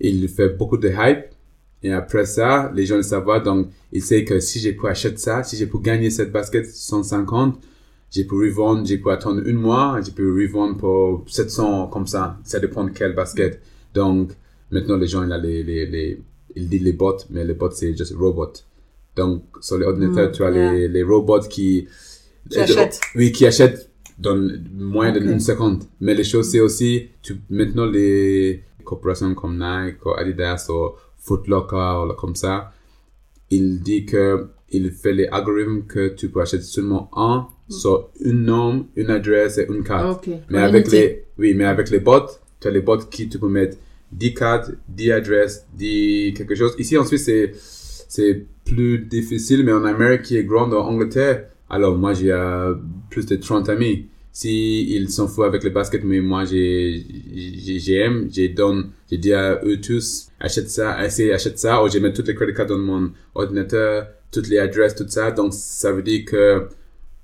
il 0.00 0.28
fait 0.28 0.48
beaucoup 0.50 0.76
de 0.78 0.88
hype. 0.88 1.26
Et 1.82 1.92
après 1.92 2.26
ça, 2.26 2.70
les 2.74 2.84
gens 2.86 2.96
le 2.96 3.02
savent. 3.02 3.42
Donc, 3.42 3.68
il 3.92 4.02
sait 4.02 4.24
que 4.24 4.38
si 4.40 4.58
j'ai 4.58 4.72
pu 4.72 4.86
acheter 4.86 5.16
ça, 5.16 5.42
si 5.42 5.56
j'ai 5.56 5.66
pu 5.66 5.78
gagner 5.80 6.10
cette 6.10 6.30
basket 6.30 6.66
150, 6.66 7.58
j'ai 8.10 8.24
pu 8.24 8.34
revendre, 8.34 8.84
j'ai 8.86 8.98
pu 8.98 9.10
attendre 9.10 9.40
une 9.46 9.56
mois, 9.56 10.00
j'ai 10.04 10.12
pu 10.12 10.24
revendre 10.30 10.76
pour 10.76 11.24
700 11.28 11.88
comme 11.88 12.06
ça. 12.06 12.38
Ça 12.44 12.58
dépend 12.60 12.84
de 12.84 12.90
quel 12.90 13.14
basket. 13.14 13.60
Donc, 13.94 14.32
maintenant, 14.70 14.96
les 14.96 15.06
gens, 15.06 15.24
il 15.24 15.32
a 15.32 15.38
les, 15.38 15.62
les, 15.62 15.86
les, 15.86 16.20
il 16.56 16.68
dit 16.68 16.80
les 16.80 16.92
bots, 16.92 17.16
mais 17.30 17.44
les 17.44 17.54
bots, 17.54 17.70
c'est 17.70 17.96
juste 17.96 18.14
robot. 18.14 18.52
Donc, 19.16 19.42
sur 19.60 19.78
les 19.78 19.86
ordinateurs, 19.86 20.28
Mm, 20.30 20.32
tu 20.32 20.44
as 20.44 20.50
yeah. 20.50 20.72
les, 20.72 20.88
les 20.88 21.02
robots 21.02 21.40
qui, 21.48 21.86
Qui 22.48 22.58
achètent. 22.60 23.00
Oui, 23.14 23.32
qui 23.32 23.46
achètent 23.46 23.90
dans 24.18 24.36
moins 24.74 25.14
Ok. 25.14 25.22
d'une 25.22 25.40
seconde. 25.40 25.84
Mais 26.00 26.14
les 26.14 26.24
choses, 26.24 26.50
c'est 26.50 26.60
aussi, 26.60 27.08
tu, 27.22 27.36
maintenant, 27.50 27.86
les 27.86 28.62
corporations 28.84 29.34
comme 29.34 29.54
Nike, 29.58 30.04
ou 30.04 30.10
Adidas, 30.10 30.66
ou 30.70 30.90
Foot 31.18 31.46
Locker, 31.48 32.04
ou 32.08 32.12
comme 32.14 32.34
ça, 32.36 32.72
il 33.50 33.80
dit 33.82 34.04
que 34.04 34.46
il 34.72 34.92
fait 34.92 35.12
les 35.12 35.26
algorithmes 35.26 35.82
que 35.82 36.08
tu 36.08 36.28
peux 36.28 36.40
acheter 36.40 36.62
seulement 36.62 37.10
un 37.16 37.48
sur 37.68 38.10
une 38.20 38.44
norme, 38.44 38.86
une 38.94 39.10
adresse 39.10 39.58
et 39.58 39.66
une 39.68 39.82
carte. 39.82 40.26
Ok. 40.28 40.32
Mais 40.48 40.58
avec 40.58 40.90
les, 40.92 41.24
oui, 41.38 41.54
mais 41.54 41.64
avec 41.64 41.90
les 41.90 41.98
bots, 41.98 42.28
tu 42.60 42.68
as 42.68 42.70
les 42.70 42.80
bots 42.80 42.98
qui 42.98 43.28
tu 43.28 43.38
peux 43.40 43.48
mettre 43.48 43.76
10 44.12 44.34
cartes, 44.34 44.70
10 44.88 45.10
adresses, 45.12 45.66
10 45.74 46.34
quelque 46.34 46.54
chose. 46.54 46.74
Ici, 46.78 46.96
en 46.96 47.04
Suisse, 47.04 47.24
c'est, 47.24 47.52
c'est 48.08 48.44
plus 48.64 48.98
difficile, 49.00 49.64
mais 49.64 49.72
en 49.72 49.84
Amérique 49.84 50.22
qui 50.22 50.36
est 50.36 50.44
grande, 50.44 50.72
en 50.72 50.86
Angleterre, 50.86 51.46
alors 51.70 51.96
moi, 51.96 52.12
j'ai 52.14 52.32
euh, 52.32 52.74
plus 53.10 53.26
de 53.26 53.36
30 53.36 53.68
amis. 53.68 54.06
Si 54.32 54.84
ils 54.94 55.08
s'en 55.10 55.26
foutent 55.26 55.46
avec 55.46 55.64
le 55.64 55.70
basket, 55.70 56.04
mais 56.04 56.20
moi, 56.20 56.44
j'ai, 56.44 57.04
j'ai, 57.34 57.78
j'aime, 57.80 58.28
j'ai 58.30 58.48
donné, 58.48 58.84
j'ai 59.10 59.18
dit 59.18 59.32
à 59.32 59.60
eux 59.64 59.80
tous, 59.80 60.28
achète 60.38 60.68
ça, 60.70 61.04
essayez, 61.04 61.32
achète 61.32 61.58
ça, 61.58 61.82
ou 61.82 61.88
j'ai 61.88 61.98
mis 62.00 62.12
toutes 62.12 62.28
les 62.28 62.34
credit 62.36 62.54
cards 62.54 62.66
dans 62.66 62.78
mon 62.78 63.10
ordinateur, 63.34 64.06
toutes 64.30 64.48
les 64.48 64.58
adresses, 64.58 64.94
tout 64.94 65.08
ça. 65.08 65.32
Donc, 65.32 65.52
ça 65.52 65.90
veut 65.92 66.02
dire 66.02 66.24
que 66.26 66.68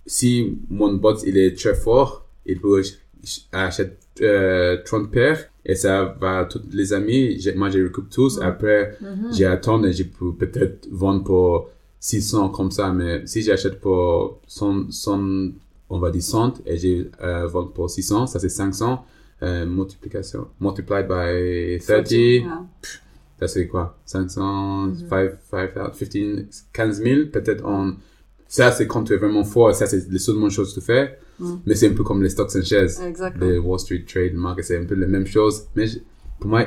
si 0.05 0.59
mon 0.69 0.95
bot 0.95 1.15
il 1.26 1.38
est 1.38 1.57
très 1.59 1.75
fort, 1.75 2.26
il 2.45 2.61
peut 2.61 2.81
ach- 2.81 3.47
acheter 3.53 3.93
euh, 4.23 4.79
30 4.85 5.11
paires 5.11 5.45
et 5.65 5.75
ça 5.75 6.17
va 6.21 6.45
tous 6.47 6.62
les 6.73 6.93
amis. 6.93 7.38
Moi, 7.55 7.71
je 7.71 7.83
recoupe 7.85 8.11
tous. 8.11 8.41
Après, 8.41 8.97
Mhm. 9.00 9.29
j'ai 9.33 9.45
attendu 9.47 9.88
et 9.88 9.93
je 9.93 10.05
peux 10.05 10.33
peut-être 10.35 10.88
vendre 10.91 11.23
pour 11.25 11.71
600 12.07 12.51
comme 12.51 12.71
ça. 12.71 12.93
Mais 12.93 13.27
si 13.27 13.43
j'achète 13.43 13.81
pour 13.81 14.41
100, 14.47 14.91
100, 14.93 15.51
on 15.91 15.99
va 15.99 16.11
dire 16.11 16.23
100 16.23 16.63
et 16.65 16.77
j'ai 16.79 17.11
euh, 17.21 17.47
vendre 17.49 17.73
pour 17.73 17.91
600, 17.91 18.29
ça 18.29 18.39
c'est 18.39 18.49
500. 18.49 19.05
Euh, 19.43 19.67
multiplication, 19.67 20.47
multiplied 20.61 21.07
by 21.09 21.79
30, 21.85 22.11
Yeah. 22.11 22.65
ça 23.39 23.49
c'est 23.49 23.67
quoi? 23.67 23.99
500, 24.07 24.95
5, 25.11 25.31
5, 25.51 25.75
15, 26.09 26.47
15 26.73 27.03
000 27.03 27.27
peut-être 27.33 27.67
en... 27.67 27.93
Ça 28.49 28.71
c'est 28.73 28.87
quand 28.87 29.03
tu 29.05 29.13
es 29.13 29.17
vraiment 29.17 29.45
fort, 29.45 29.75
ça 29.75 29.87
c'est 29.87 30.09
les 30.09 30.19
seules 30.21 30.49
choses 30.51 30.73
que 30.75 30.81
tu 30.81 30.87
fais. 30.87 31.19
Mm. 31.41 31.55
Mais 31.67 31.75
c'est 31.75 31.89
un 31.91 31.95
peu 31.95 32.05
comme 32.05 32.23
les 32.23 32.31
stocks 32.31 32.55
and 32.57 32.63
shares. 32.63 33.03
Exactly. 33.05 33.41
Les 33.47 33.59
Wall 33.59 33.79
Street 33.81 34.05
Trade 34.07 34.33
Market, 34.35 34.65
c'est 34.65 34.79
un 34.79 34.85
peu 34.87 34.95
la 34.95 35.07
même 35.09 35.27
chose. 35.27 35.65
Mais 35.75 35.87
je- 35.89 35.99
pour 36.41 36.49
moi, 36.51 36.65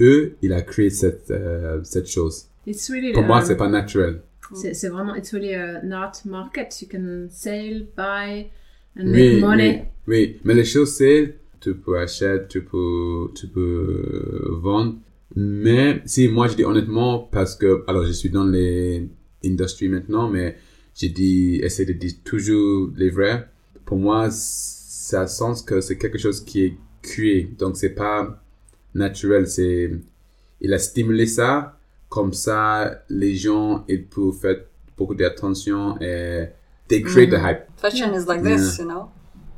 eux, 0.00 0.36
il 0.40 0.52
a 0.54 0.62
créé 0.62 0.88
cette, 0.90 1.30
euh, 1.30 1.80
cette 1.82 2.08
chose. 2.08 2.46
It's 2.66 2.88
really, 2.90 3.12
Pour 3.12 3.24
moi, 3.24 3.40
um, 3.40 3.44
c'est 3.44 3.56
pas 3.56 3.68
naturel. 3.68 4.22
C'est 4.54 4.74
c'est 4.74 4.88
vraiment, 4.88 5.14
it's 5.14 5.32
really 5.32 5.54
an 5.54 5.90
art 5.92 6.12
market. 6.24 6.80
You 6.82 6.88
can 6.90 7.28
sell, 7.30 7.86
buy, 7.96 8.50
and 8.98 9.06
Oui, 9.12 9.32
make 9.34 9.40
money. 9.40 9.84
oui, 10.06 10.16
oui. 10.16 10.40
Mais 10.44 10.54
les 10.54 10.64
choses, 10.64 10.92
c'est, 10.94 11.36
tu 11.60 11.74
peux 11.74 11.98
acheter, 11.98 12.38
tu 12.48 12.62
peux, 12.64 13.28
tu 13.34 13.46
peux 13.48 14.48
vendre. 14.62 14.96
Mais 15.36 16.02
si 16.06 16.28
moi, 16.28 16.48
je 16.48 16.56
dis 16.56 16.64
honnêtement, 16.64 17.18
parce 17.20 17.54
que, 17.54 17.84
alors, 17.86 18.04
je 18.04 18.12
suis 18.12 18.30
dans 18.30 18.46
les 18.46 19.08
industries 19.44 19.88
maintenant, 19.88 20.28
mais 20.28 20.56
j'ai 20.94 21.10
dit, 21.10 21.60
essayer 21.62 21.86
de 21.92 21.98
dire 21.98 22.14
toujours 22.24 22.90
les 22.96 23.10
vrais. 23.10 23.48
Pour 23.84 23.98
moi, 23.98 24.28
ça 24.30 25.22
a 25.22 25.26
sens 25.26 25.62
que 25.62 25.80
c'est 25.80 25.96
quelque 25.98 26.18
chose 26.18 26.44
qui 26.44 26.64
est 26.64 26.74
créé. 27.02 27.50
Donc, 27.58 27.76
c'est 27.76 27.90
pas 27.94 28.42
naturel. 28.94 29.46
C'est, 29.46 29.90
il 30.60 30.72
a 30.74 30.78
stimulé 30.78 31.26
ça. 31.26 31.77
Comme 32.08 32.32
ça, 32.32 33.02
les 33.10 33.34
gens, 33.36 33.84
ils 33.88 34.04
peuvent 34.06 34.32
faire 34.32 34.56
beaucoup 34.96 35.14
d'attention 35.14 35.96
et 36.00 36.48
they 36.88 37.02
create 37.02 37.30
the 37.30 37.34
hype. 37.38 37.68
Fashion 37.76 38.14
is 38.14 38.26
like 38.26 38.42
this, 38.42 38.78
you 38.78 38.86
know. 38.86 39.10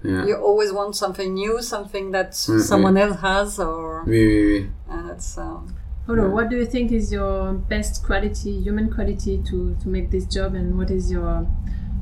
Yeah. 0.02 0.26
You 0.26 0.34
always 0.36 0.72
want 0.72 0.94
something 0.96 1.32
new, 1.34 1.60
something 1.62 2.10
that 2.12 2.30
Mm, 2.32 2.60
someone 2.60 2.96
else 2.96 3.18
has, 3.22 3.58
or 3.60 4.02
Oui, 4.06 4.26
oui, 4.26 4.44
oui. 4.62 4.70
and 4.90 5.10
it's 5.10 5.36
um, 5.38 5.66
Olu, 6.08 6.22
Yeah. 6.22 6.28
what 6.34 6.48
do 6.48 6.56
you 6.56 6.66
think 6.66 6.90
is 6.90 7.12
your 7.12 7.52
best 7.68 8.02
quality, 8.04 8.58
human 8.62 8.90
quality, 8.90 9.40
to 9.50 9.76
to 9.82 9.88
make 9.88 10.10
this 10.10 10.24
job, 10.26 10.54
and 10.54 10.76
what 10.76 10.90
is 10.90 11.10
your 11.12 11.46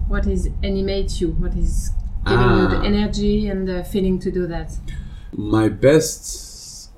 what 0.09 0.27
is 0.27 0.49
animate 0.63 1.21
you? 1.21 1.33
What 1.41 1.55
is 1.57 1.91
giving 2.25 2.57
you 2.57 2.69
the 2.69 2.79
Ah. 2.79 2.85
energy 2.87 3.49
and 3.49 3.67
the 3.69 3.85
feeling 3.85 4.19
to 4.21 4.31
do 4.31 4.47
that 4.47 4.71
My 5.37 5.69
best 5.69 6.48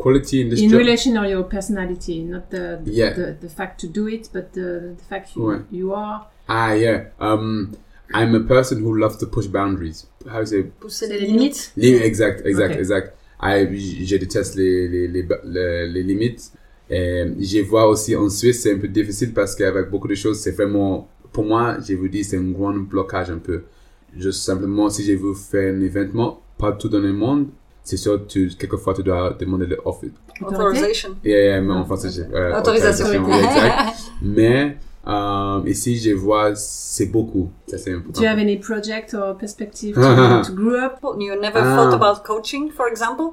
quality 0.03 0.41
in 0.43 0.49
this 0.51 0.61
in 0.61 0.71
job. 0.71 0.79
relation 0.79 1.17
or 1.19 1.27
your 1.27 1.45
personality, 1.45 2.17
not 2.25 2.45
the 2.51 2.65
the, 2.85 2.91
Yeah. 3.01 3.13
the, 3.15 3.27
the 3.41 3.49
fact 3.49 3.75
to 3.81 3.87
do 3.87 4.07
it, 4.09 4.25
but 4.33 4.53
the, 4.53 4.95
the 4.99 5.05
fact 5.09 5.27
you, 5.37 5.43
Ouais. 5.43 5.61
you 5.71 5.93
are. 5.95 6.19
ah, 6.49 6.73
yeah. 6.75 6.99
Um, 7.21 7.71
I'm 8.13 8.35
a 8.35 8.41
person 8.41 8.77
who 8.85 8.93
loves 8.99 9.17
to 9.19 9.27
push 9.27 9.47
boundaries. 9.47 10.07
How 10.33 10.41
is 10.43 10.53
it? 10.53 10.67
pousser 10.81 11.07
les 11.09 11.19
limites. 11.21 11.73
limites. 11.77 12.01
Li- 12.01 12.07
Exact, 12.11 12.45
exact, 12.47 12.73
Ok. 12.75 12.79
exact. 12.81 13.09
I, 13.43 14.05
je 14.07 14.17
déteste 14.19 14.57
les, 14.57 14.89
les, 14.89 15.07
les, 15.09 15.25
les, 15.45 15.89
les 15.89 16.03
limites. 16.03 16.53
Et 16.91 17.25
je 17.39 17.61
vois 17.63 17.87
aussi 17.89 18.17
en 18.17 18.29
Suisse, 18.29 18.63
c'est 18.63 18.73
un 18.75 18.79
peu 18.79 18.89
difficile 18.89 19.33
parce 19.33 19.55
qu'avec 19.55 19.89
beaucoup 19.91 20.09
de 20.09 20.17
choses, 20.17 20.41
c'est 20.41 20.51
vraiment, 20.51 21.09
pour 21.33 21.45
moi, 21.45 21.77
je 21.87 21.95
vous 21.95 22.09
dis, 22.09 22.25
c'est 22.25 22.37
un 22.37 22.51
grand 22.51 22.75
blocage 22.75 23.31
un 23.31 23.39
peu. 23.39 23.63
Juste 24.17 24.43
simplement, 24.43 24.91
si 24.91 25.05
je 25.05 25.13
veux 25.13 25.35
faire 25.35 25.73
un 25.73 25.81
événement 25.81 26.43
partout 26.59 26.89
dans 26.89 26.99
le 26.99 27.13
monde, 27.13 27.47
c'est 27.91 27.97
sûr, 28.05 28.27
tu, 28.27 28.51
quelquefois, 28.59 28.95
tu 28.95 29.03
dois 29.03 29.37
demander 29.39 29.67
le 29.67 29.79
office. 29.85 30.13
Authorization. 30.43 31.11
Yeah, 31.25 31.43
yeah, 31.45 31.61
mais 31.61 31.75
en 31.75 31.85
français, 31.85 32.09
j'ai- 32.15 32.35
euh, 32.35 32.59
Autorisation. 32.59 33.07
oui, 33.09 33.35
exact. 33.45 33.97
Mais 34.23 34.77
euh, 35.07 35.61
ici, 35.67 35.99
je 35.99 36.13
vois, 36.15 36.55
c'est 36.55 37.07
beaucoup. 37.07 37.51
Ça, 37.67 37.77
c'est 37.79 37.93
important. 37.93 38.21
Do 38.21 38.25
you 38.25 38.31
have 38.33 38.39
any 38.39 38.57
project 38.59 39.15
or 39.15 39.37
perspective 39.37 39.95
to, 40.07 40.43
to 40.47 40.53
grow 40.55 40.77
up? 40.87 40.99
You 41.19 41.35
never 41.41 41.61
Ah. 41.63 41.75
thought 41.77 41.95
about 41.95 42.25
coaching, 42.25 42.71
for 42.71 42.87
example? 42.89 43.33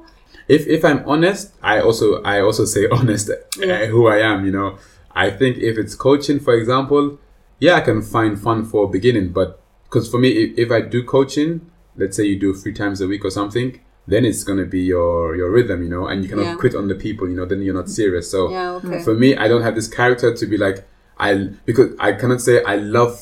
if 0.50 0.66
if 0.66 0.82
I'm 0.82 1.02
honest, 1.06 1.52
I 1.62 1.80
also 1.80 2.22
I 2.24 2.40
also 2.40 2.64
say 2.64 2.88
honest 2.98 3.28
uh, 3.30 3.34
Yeah. 3.70 3.86
who 3.92 4.08
I 4.08 4.18
am. 4.32 4.44
You 4.46 4.52
know, 4.52 4.70
I 5.14 5.30
think 5.30 5.58
if 5.58 5.76
it's 5.82 5.94
coaching, 5.94 6.40
for 6.40 6.54
example, 6.54 7.18
yeah, 7.60 7.74
I 7.76 7.82
can 7.82 8.00
find 8.02 8.38
fun 8.46 8.64
for 8.64 8.88
beginning. 8.90 9.28
But 9.38 9.48
because 9.84 10.08
for 10.10 10.18
me, 10.18 10.28
if, 10.30 10.48
if 10.64 10.70
I 10.70 10.80
do 10.80 11.02
coaching, 11.04 11.60
let's 11.98 12.16
say 12.16 12.24
you 12.24 12.38
do 12.38 12.54
three 12.54 12.72
times 12.72 13.00
a 13.02 13.06
week 13.06 13.24
or 13.26 13.30
something, 13.30 13.78
then 14.12 14.24
it's 14.24 14.42
gonna 14.48 14.64
be 14.76 14.80
your 14.94 15.36
your 15.36 15.50
rhythm, 15.50 15.82
you 15.84 15.90
know, 15.94 16.04
and 16.10 16.22
you 16.22 16.28
cannot 16.30 16.44
Yeah. 16.50 16.56
quit 16.62 16.74
on 16.74 16.88
the 16.88 16.94
people. 17.06 17.28
You 17.30 17.36
know, 17.36 17.46
then 17.46 17.60
you're 17.62 17.74
not 17.82 17.88
serious. 18.00 18.30
So 18.30 18.50
Yeah, 18.50 18.72
okay. 18.78 18.98
for 19.06 19.14
me, 19.14 19.36
I 19.36 19.46
don't 19.48 19.62
have 19.68 19.74
this 19.74 19.88
character 19.98 20.28
to 20.40 20.46
be 20.46 20.56
like 20.66 20.78
I 21.26 21.50
because 21.68 21.88
I 21.98 22.12
cannot 22.20 22.40
say 22.40 22.62
I 22.64 22.76
love 22.98 23.14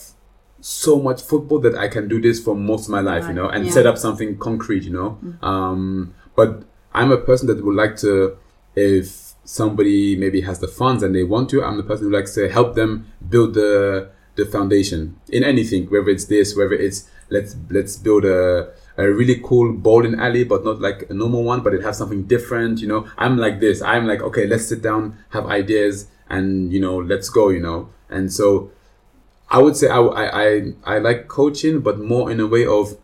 so 0.61 0.93
much 1.09 1.21
football 1.23 1.59
that 1.67 1.75
I 1.77 1.89
can 1.89 2.09
do 2.09 2.21
this 2.21 2.39
for 2.41 2.55
most 2.55 2.85
of 2.87 2.91
my 2.91 3.01
life, 3.01 3.25
you 3.29 3.35
know, 3.35 3.49
and 3.49 3.65
Yeah. 3.67 3.73
set 3.73 3.87
up 3.87 3.99
something 3.99 4.37
concrete, 4.39 4.85
you 4.89 4.93
know. 4.99 5.19
Um, 5.43 6.15
but 6.35 6.51
I'm 6.95 7.11
a 7.13 7.19
person 7.19 7.47
that 7.49 7.65
would 7.65 7.77
like 7.77 7.97
to, 8.07 8.37
if 8.75 9.35
somebody 9.45 10.17
maybe 10.17 10.41
has 10.43 10.59
the 10.59 10.69
funds 10.69 11.03
and 11.03 11.15
they 11.15 11.23
want 11.25 11.49
to, 11.51 11.63
I'm 11.65 11.77
the 11.77 11.83
person 11.91 12.07
who 12.07 12.13
likes 12.13 12.35
to 12.35 12.49
help 12.49 12.75
them 12.75 13.07
build 13.29 13.55
the 13.55 14.09
the 14.35 14.45
foundation 14.45 15.17
in 15.31 15.43
anything, 15.45 15.87
whether 15.87 16.11
it's 16.11 16.27
this, 16.27 16.55
whether 16.57 16.75
it's 16.87 17.09
let's 17.31 17.57
let's 17.71 17.97
build 17.97 18.25
a 18.27 18.69
a 18.99 19.11
really 19.11 19.41
cool 19.43 19.73
bowling 19.73 20.19
alley, 20.19 20.45
but 20.45 20.65
not 20.65 20.81
like 20.81 21.07
a 21.11 21.15
normal 21.15 21.45
one, 21.45 21.61
but 21.63 21.75
it 21.75 21.83
has 21.83 21.99
something 21.99 22.25
different. 22.25 22.81
You 22.81 22.89
know, 22.89 23.09
I'm 23.19 23.37
like 23.37 23.61
this. 23.61 23.83
I'm 23.83 24.07
like, 24.07 24.23
okay, 24.23 24.47
let's 24.47 24.67
sit 24.67 24.83
down, 24.83 25.19
have 25.31 25.47
ideas, 25.47 26.09
and 26.29 26.73
you 26.73 26.81
know, 26.81 26.97
let's 26.97 27.29
go. 27.29 27.49
You 27.51 27.61
know, 27.61 27.91
and 28.09 28.33
so 28.33 28.71
I 29.51 29.59
would 29.59 29.77
say 29.77 29.89
I 29.89 30.01
I 30.01 30.45
I, 30.45 30.63
I 30.85 30.99
like 30.99 31.29
coaching, 31.29 31.81
but 31.81 31.99
more 31.99 32.31
in 32.31 32.41
a 32.41 32.47
way 32.47 32.67
of 32.67 32.97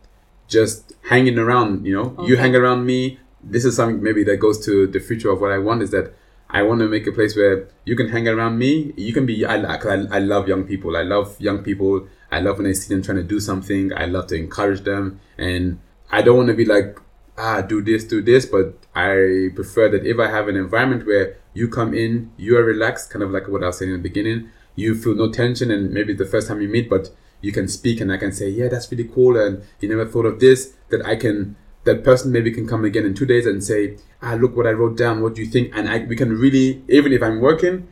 just 0.49 0.93
hanging 1.09 1.39
around. 1.39 1.87
You 1.87 1.95
know, 1.95 2.27
you 2.27 2.37
hang 2.37 2.55
around 2.55 2.87
me. 2.87 3.19
This 3.43 3.65
is 3.65 3.77
something 3.77 4.03
maybe 4.03 4.23
that 4.25 4.37
goes 4.37 4.65
to 4.67 4.87
the 4.87 5.01
future 5.01 5.31
of 5.31 5.41
what 5.41 5.51
I 5.51 5.59
want 5.59 5.83
is 5.83 5.91
that 5.91 6.15
I 6.49 6.63
want 6.63 6.81
to 6.81 6.89
make 6.89 7.07
a 7.07 7.13
place 7.13 7.35
where 7.35 7.67
you 7.85 7.97
can 7.97 8.09
hang 8.09 8.29
around 8.29 8.59
me. 8.59 8.93
You 8.97 9.13
can 9.13 9.27
be. 9.27 9.45
I 9.45 9.57
like. 9.57 9.87
I, 9.87 10.05
I 10.11 10.19
love 10.19 10.49
young 10.49 10.65
people. 10.65 10.97
I 10.97 11.03
love 11.03 11.41
young 11.41 11.63
people. 11.63 12.07
I 12.33 12.40
love 12.40 12.57
when 12.59 12.66
I 12.66 12.73
see 12.73 12.92
them 12.92 13.03
trying 13.03 13.18
to 13.18 13.23
do 13.23 13.38
something. 13.38 13.92
I 13.92 14.07
love 14.07 14.27
to 14.29 14.35
encourage 14.35 14.83
them, 14.83 15.21
and 15.37 15.79
I 16.11 16.23
don't 16.23 16.37
want 16.37 16.49
to 16.49 16.55
be 16.55 16.64
like, 16.64 16.99
ah, 17.37 17.61
do 17.61 17.83
this, 17.83 18.05
do 18.05 18.23
this. 18.23 18.47
But 18.47 18.75
I 18.95 19.51
prefer 19.55 19.88
that 19.90 20.07
if 20.07 20.18
I 20.18 20.29
have 20.31 20.49
an 20.49 20.57
environment 20.57 21.07
where 21.07 21.37
you 21.55 21.68
come 21.68 21.92
in, 21.95 22.33
you 22.38 22.57
are 22.57 22.64
relaxed, 22.64 23.11
kind 23.11 23.23
of 23.23 23.31
like 23.31 23.49
what 23.49 23.62
I 23.62 23.66
was 23.66 23.79
saying 23.79 23.92
in 23.92 23.99
the 23.99 24.09
beginning, 24.09 24.49
you 24.75 24.95
feel 24.95 25.14
no 25.14 25.31
tension, 25.31 25.71
and 25.71 25.92
maybe 25.92 26.14
the 26.14 26.25
first 26.25 26.49
time 26.49 26.62
you 26.62 26.68
meet, 26.68 26.88
but 26.88 27.11
you 27.42 27.53
can 27.53 27.68
speak 27.68 28.01
and 28.01 28.11
I 28.11 28.16
can 28.16 28.33
say, 28.33 28.49
yeah, 28.49 28.68
that's 28.68 28.90
really 28.90 29.05
cool, 29.05 29.37
and 29.37 29.62
you 29.81 29.88
never 29.88 30.07
thought 30.07 30.27
of 30.27 30.40
this. 30.40 30.75
That 30.88 31.05
I 31.05 31.16
can, 31.16 31.57
that 31.85 32.03
person 32.05 32.33
maybe 32.33 32.51
can 32.53 32.66
come 32.66 32.85
again 32.85 33.05
in 33.05 33.14
two 33.14 33.27
days 33.27 33.45
and 33.45 33.62
say, 33.62 33.99
ah, 34.23 34.35
look 34.35 34.57
what 34.57 34.66
I 34.66 34.71
wrote 34.71 34.97
down. 34.97 35.21
What 35.23 35.35
do 35.35 35.42
you 35.42 35.51
think? 35.51 35.73
And 35.77 35.88
I, 35.88 35.99
we 35.99 36.16
can 36.16 36.33
really, 36.33 36.83
even 36.88 37.12
if 37.12 37.23
I'm 37.23 37.40
working, 37.40 37.88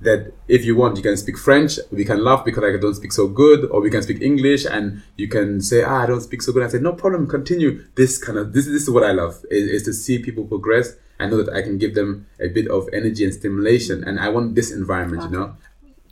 that 0.00 0.32
if 0.48 0.64
you 0.64 0.76
want, 0.76 0.96
you 0.96 1.02
can 1.02 1.16
speak 1.16 1.38
French. 1.38 1.78
We 1.90 2.04
can 2.04 2.22
laugh 2.22 2.44
because 2.44 2.64
I 2.64 2.76
don't 2.76 2.94
speak 2.94 3.12
so 3.12 3.26
good, 3.28 3.64
or 3.70 3.80
we 3.80 3.90
can 3.90 4.02
speak 4.02 4.20
English, 4.20 4.66
and 4.66 5.02
you 5.16 5.28
can 5.28 5.60
say, 5.60 5.82
"Ah, 5.82 6.02
I 6.02 6.06
don't 6.06 6.20
speak 6.20 6.42
so 6.42 6.52
good." 6.52 6.62
I 6.62 6.68
say, 6.68 6.78
"No 6.78 6.92
problem, 6.92 7.26
continue." 7.26 7.82
This 7.94 8.18
kind 8.18 8.38
of 8.38 8.52
this, 8.52 8.66
this 8.66 8.82
is 8.82 8.90
what 8.90 9.04
I 9.04 9.12
love 9.12 9.44
is, 9.50 9.68
is 9.70 9.82
to 9.84 9.92
see 9.92 10.18
people 10.18 10.44
progress. 10.44 10.94
I 11.18 11.26
know 11.26 11.42
that 11.42 11.54
I 11.54 11.62
can 11.62 11.78
give 11.78 11.94
them 11.94 12.26
a 12.38 12.48
bit 12.48 12.68
of 12.68 12.88
energy 12.92 13.24
and 13.24 13.32
stimulation, 13.32 14.04
and 14.04 14.20
I 14.20 14.28
want 14.28 14.54
this 14.54 14.70
environment, 14.70 15.22
you 15.24 15.30
know. 15.30 15.56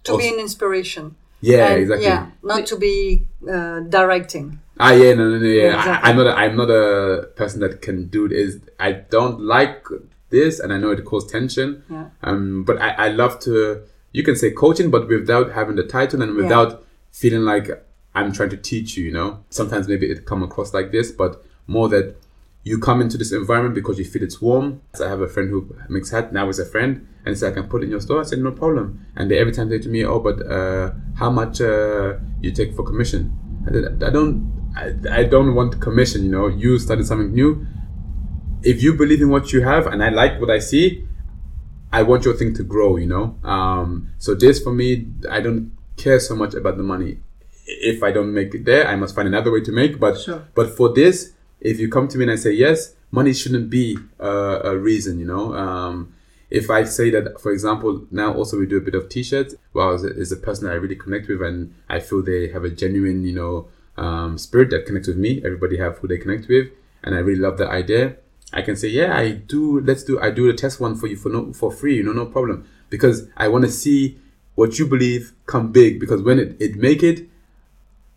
To 0.04 0.18
be 0.18 0.28
an 0.28 0.40
inspiration. 0.40 1.16
Yeah, 1.40 1.72
And, 1.72 1.82
exactly. 1.82 2.06
Yeah, 2.06 2.26
not 2.42 2.64
to 2.66 2.76
be 2.76 3.26
uh, 3.46 3.80
directing. 3.80 4.60
Ah, 4.80 4.92
yeah, 4.92 5.12
no, 5.12 5.28
no, 5.28 5.38
no, 5.38 5.46
yeah. 5.46 5.76
Exactly. 5.76 6.08
I, 6.08 6.10
I'm 6.10 6.16
not. 6.16 6.26
A, 6.26 6.34
I'm 6.34 6.56
not 6.56 6.70
a 6.70 7.26
person 7.36 7.60
that 7.60 7.82
can 7.82 8.08
do 8.08 8.28
this. 8.28 8.56
I 8.80 8.92
don't 8.92 9.40
like 9.40 9.84
this, 10.38 10.60
and 10.60 10.72
I 10.74 10.78
know 10.78 10.90
it 10.90 11.04
causes 11.04 11.30
tension. 11.30 11.68
Yeah. 11.90 12.06
Um, 12.22 12.64
but 12.68 12.76
I, 12.86 12.90
I 13.06 13.08
love 13.22 13.34
to. 13.46 13.54
You 14.12 14.22
can 14.22 14.36
say 14.36 14.50
coaching, 14.50 14.90
but 14.90 15.08
without 15.08 15.52
having 15.52 15.76
the 15.76 15.86
title 15.96 16.22
and 16.22 16.36
without 16.36 16.84
feeling 17.10 17.44
like 17.52 17.66
I'm 18.14 18.32
trying 18.32 18.50
to 18.50 18.56
teach 18.70 18.96
you. 18.96 19.04
You 19.08 19.14
know, 19.18 19.44
sometimes 19.50 19.88
maybe 19.88 20.06
it 20.10 20.26
come 20.26 20.42
across 20.42 20.74
like 20.78 20.92
this, 20.92 21.10
but 21.12 21.42
more 21.66 21.88
that 21.88 22.16
you 22.64 22.78
come 22.78 23.00
into 23.00 23.18
this 23.18 23.32
environment 23.32 23.74
because 23.74 23.98
you 23.98 24.04
feel 24.04 24.22
it's 24.22 24.40
warm. 24.40 24.80
So 24.94 25.06
I 25.06 25.08
have 25.08 25.20
a 25.20 25.28
friend 25.28 25.50
who 25.50 25.76
makes 25.88 26.10
hat 26.10 26.32
now 26.32 26.48
is 26.48 26.58
a 26.58 26.64
friend, 26.64 27.06
and 27.24 27.36
said 27.38 27.52
I 27.52 27.54
can 27.54 27.68
put 27.68 27.82
it 27.82 27.86
in 27.86 27.90
your 27.90 28.00
store. 28.00 28.20
I 28.20 28.24
said 28.24 28.38
no 28.38 28.52
problem. 28.52 29.06
And 29.16 29.30
they 29.30 29.38
every 29.38 29.52
time 29.52 29.68
say 29.68 29.78
to 29.78 29.88
me, 29.88 30.04
oh, 30.04 30.20
but 30.20 30.36
uh, 30.46 30.92
how 31.16 31.30
much 31.30 31.60
uh, 31.60 32.14
you 32.40 32.50
take 32.52 32.74
for 32.74 32.82
commission? 32.82 33.22
I 33.66 33.72
said 33.72 34.02
I 34.02 34.10
don't. 34.10 34.52
I, 34.76 35.20
I 35.20 35.24
don't 35.24 35.54
want 35.54 35.80
commission. 35.80 36.24
You 36.24 36.30
know, 36.30 36.46
you 36.48 36.78
started 36.78 37.06
something 37.06 37.32
new. 37.32 37.66
If 38.64 38.82
you 38.82 38.94
believe 38.94 39.20
in 39.20 39.30
what 39.30 39.52
you 39.52 39.62
have, 39.62 39.86
and 39.86 40.02
I 40.02 40.08
like 40.08 40.40
what 40.40 40.50
I 40.50 40.58
see, 40.58 41.06
I 41.92 42.02
want 42.02 42.24
your 42.24 42.34
thing 42.34 42.54
to 42.54 42.62
grow. 42.62 42.96
You 42.96 43.06
know. 43.06 43.38
Um, 43.44 44.10
so 44.18 44.34
this 44.34 44.62
for 44.62 44.72
me, 44.72 45.06
I 45.30 45.40
don't 45.40 45.72
care 45.96 46.20
so 46.20 46.34
much 46.34 46.54
about 46.54 46.76
the 46.76 46.82
money. 46.82 47.18
If 47.66 48.02
I 48.02 48.12
don't 48.12 48.32
make 48.32 48.54
it 48.54 48.64
there, 48.64 48.86
I 48.86 48.96
must 48.96 49.14
find 49.14 49.28
another 49.28 49.50
way 49.50 49.60
to 49.62 49.72
make. 49.72 49.98
But 49.98 50.20
Sure. 50.20 50.46
but 50.54 50.76
for 50.76 50.92
this, 50.92 51.32
if 51.60 51.78
you 51.78 51.88
come 51.88 52.08
to 52.08 52.18
me 52.18 52.24
and 52.24 52.32
I 52.32 52.36
say 52.36 52.52
yes, 52.52 52.94
money 53.10 53.32
shouldn't 53.32 53.70
be 53.70 53.98
uh, 54.20 54.60
a 54.64 54.76
reason, 54.76 55.18
you 55.18 55.26
know. 55.26 55.54
Um, 55.54 56.14
if 56.50 56.70
I 56.70 56.84
say 56.84 57.10
that, 57.10 57.40
for 57.40 57.52
example, 57.52 58.06
now 58.10 58.32
also 58.34 58.58
we 58.58 58.66
do 58.66 58.76
a 58.76 58.80
bit 58.80 58.94
of 58.94 59.08
t-shirts. 59.08 59.54
Well, 59.72 59.94
is 59.94 60.30
a, 60.30 60.36
person 60.36 60.66
that 60.66 60.72
I 60.72 60.76
really 60.76 60.96
connect 60.96 61.28
with, 61.28 61.42
and 61.42 61.74
I 61.88 62.00
feel 62.00 62.22
they 62.22 62.48
have 62.48 62.64
a 62.64 62.70
genuine, 62.70 63.24
you 63.24 63.34
know, 63.34 63.68
um, 63.96 64.38
spirit 64.38 64.70
that 64.70 64.86
connects 64.86 65.08
with 65.08 65.16
me. 65.16 65.42
Everybody 65.44 65.78
have 65.78 65.98
who 65.98 66.08
they 66.08 66.18
connect 66.18 66.48
with, 66.48 66.68
and 67.02 67.14
I 67.14 67.18
really 67.18 67.40
love 67.40 67.58
that 67.58 67.70
idea. 67.70 68.16
I 68.54 68.62
can 68.62 68.76
say, 68.76 68.88
yeah, 68.88 69.16
I 69.16 69.32
do. 69.32 69.80
Let's 69.80 70.04
do. 70.04 70.20
I 70.20 70.30
do 70.30 70.46
the 70.50 70.56
test 70.56 70.80
one 70.80 70.94
for 70.94 71.06
you 71.08 71.16
for 71.16 71.28
no 71.28 71.52
for 71.52 71.70
free, 71.72 71.96
you 71.96 72.02
know, 72.02 72.12
no 72.12 72.26
problem, 72.26 72.64
because 72.90 73.28
I 73.36 73.48
want 73.48 73.64
to 73.64 73.70
see 73.70 74.18
what 74.54 74.78
you 74.78 74.86
believe 74.86 75.32
come 75.46 75.72
big. 75.72 75.98
Because 76.00 76.22
when 76.22 76.38
it, 76.38 76.56
it 76.60 76.76
make 76.76 77.02
it, 77.02 77.28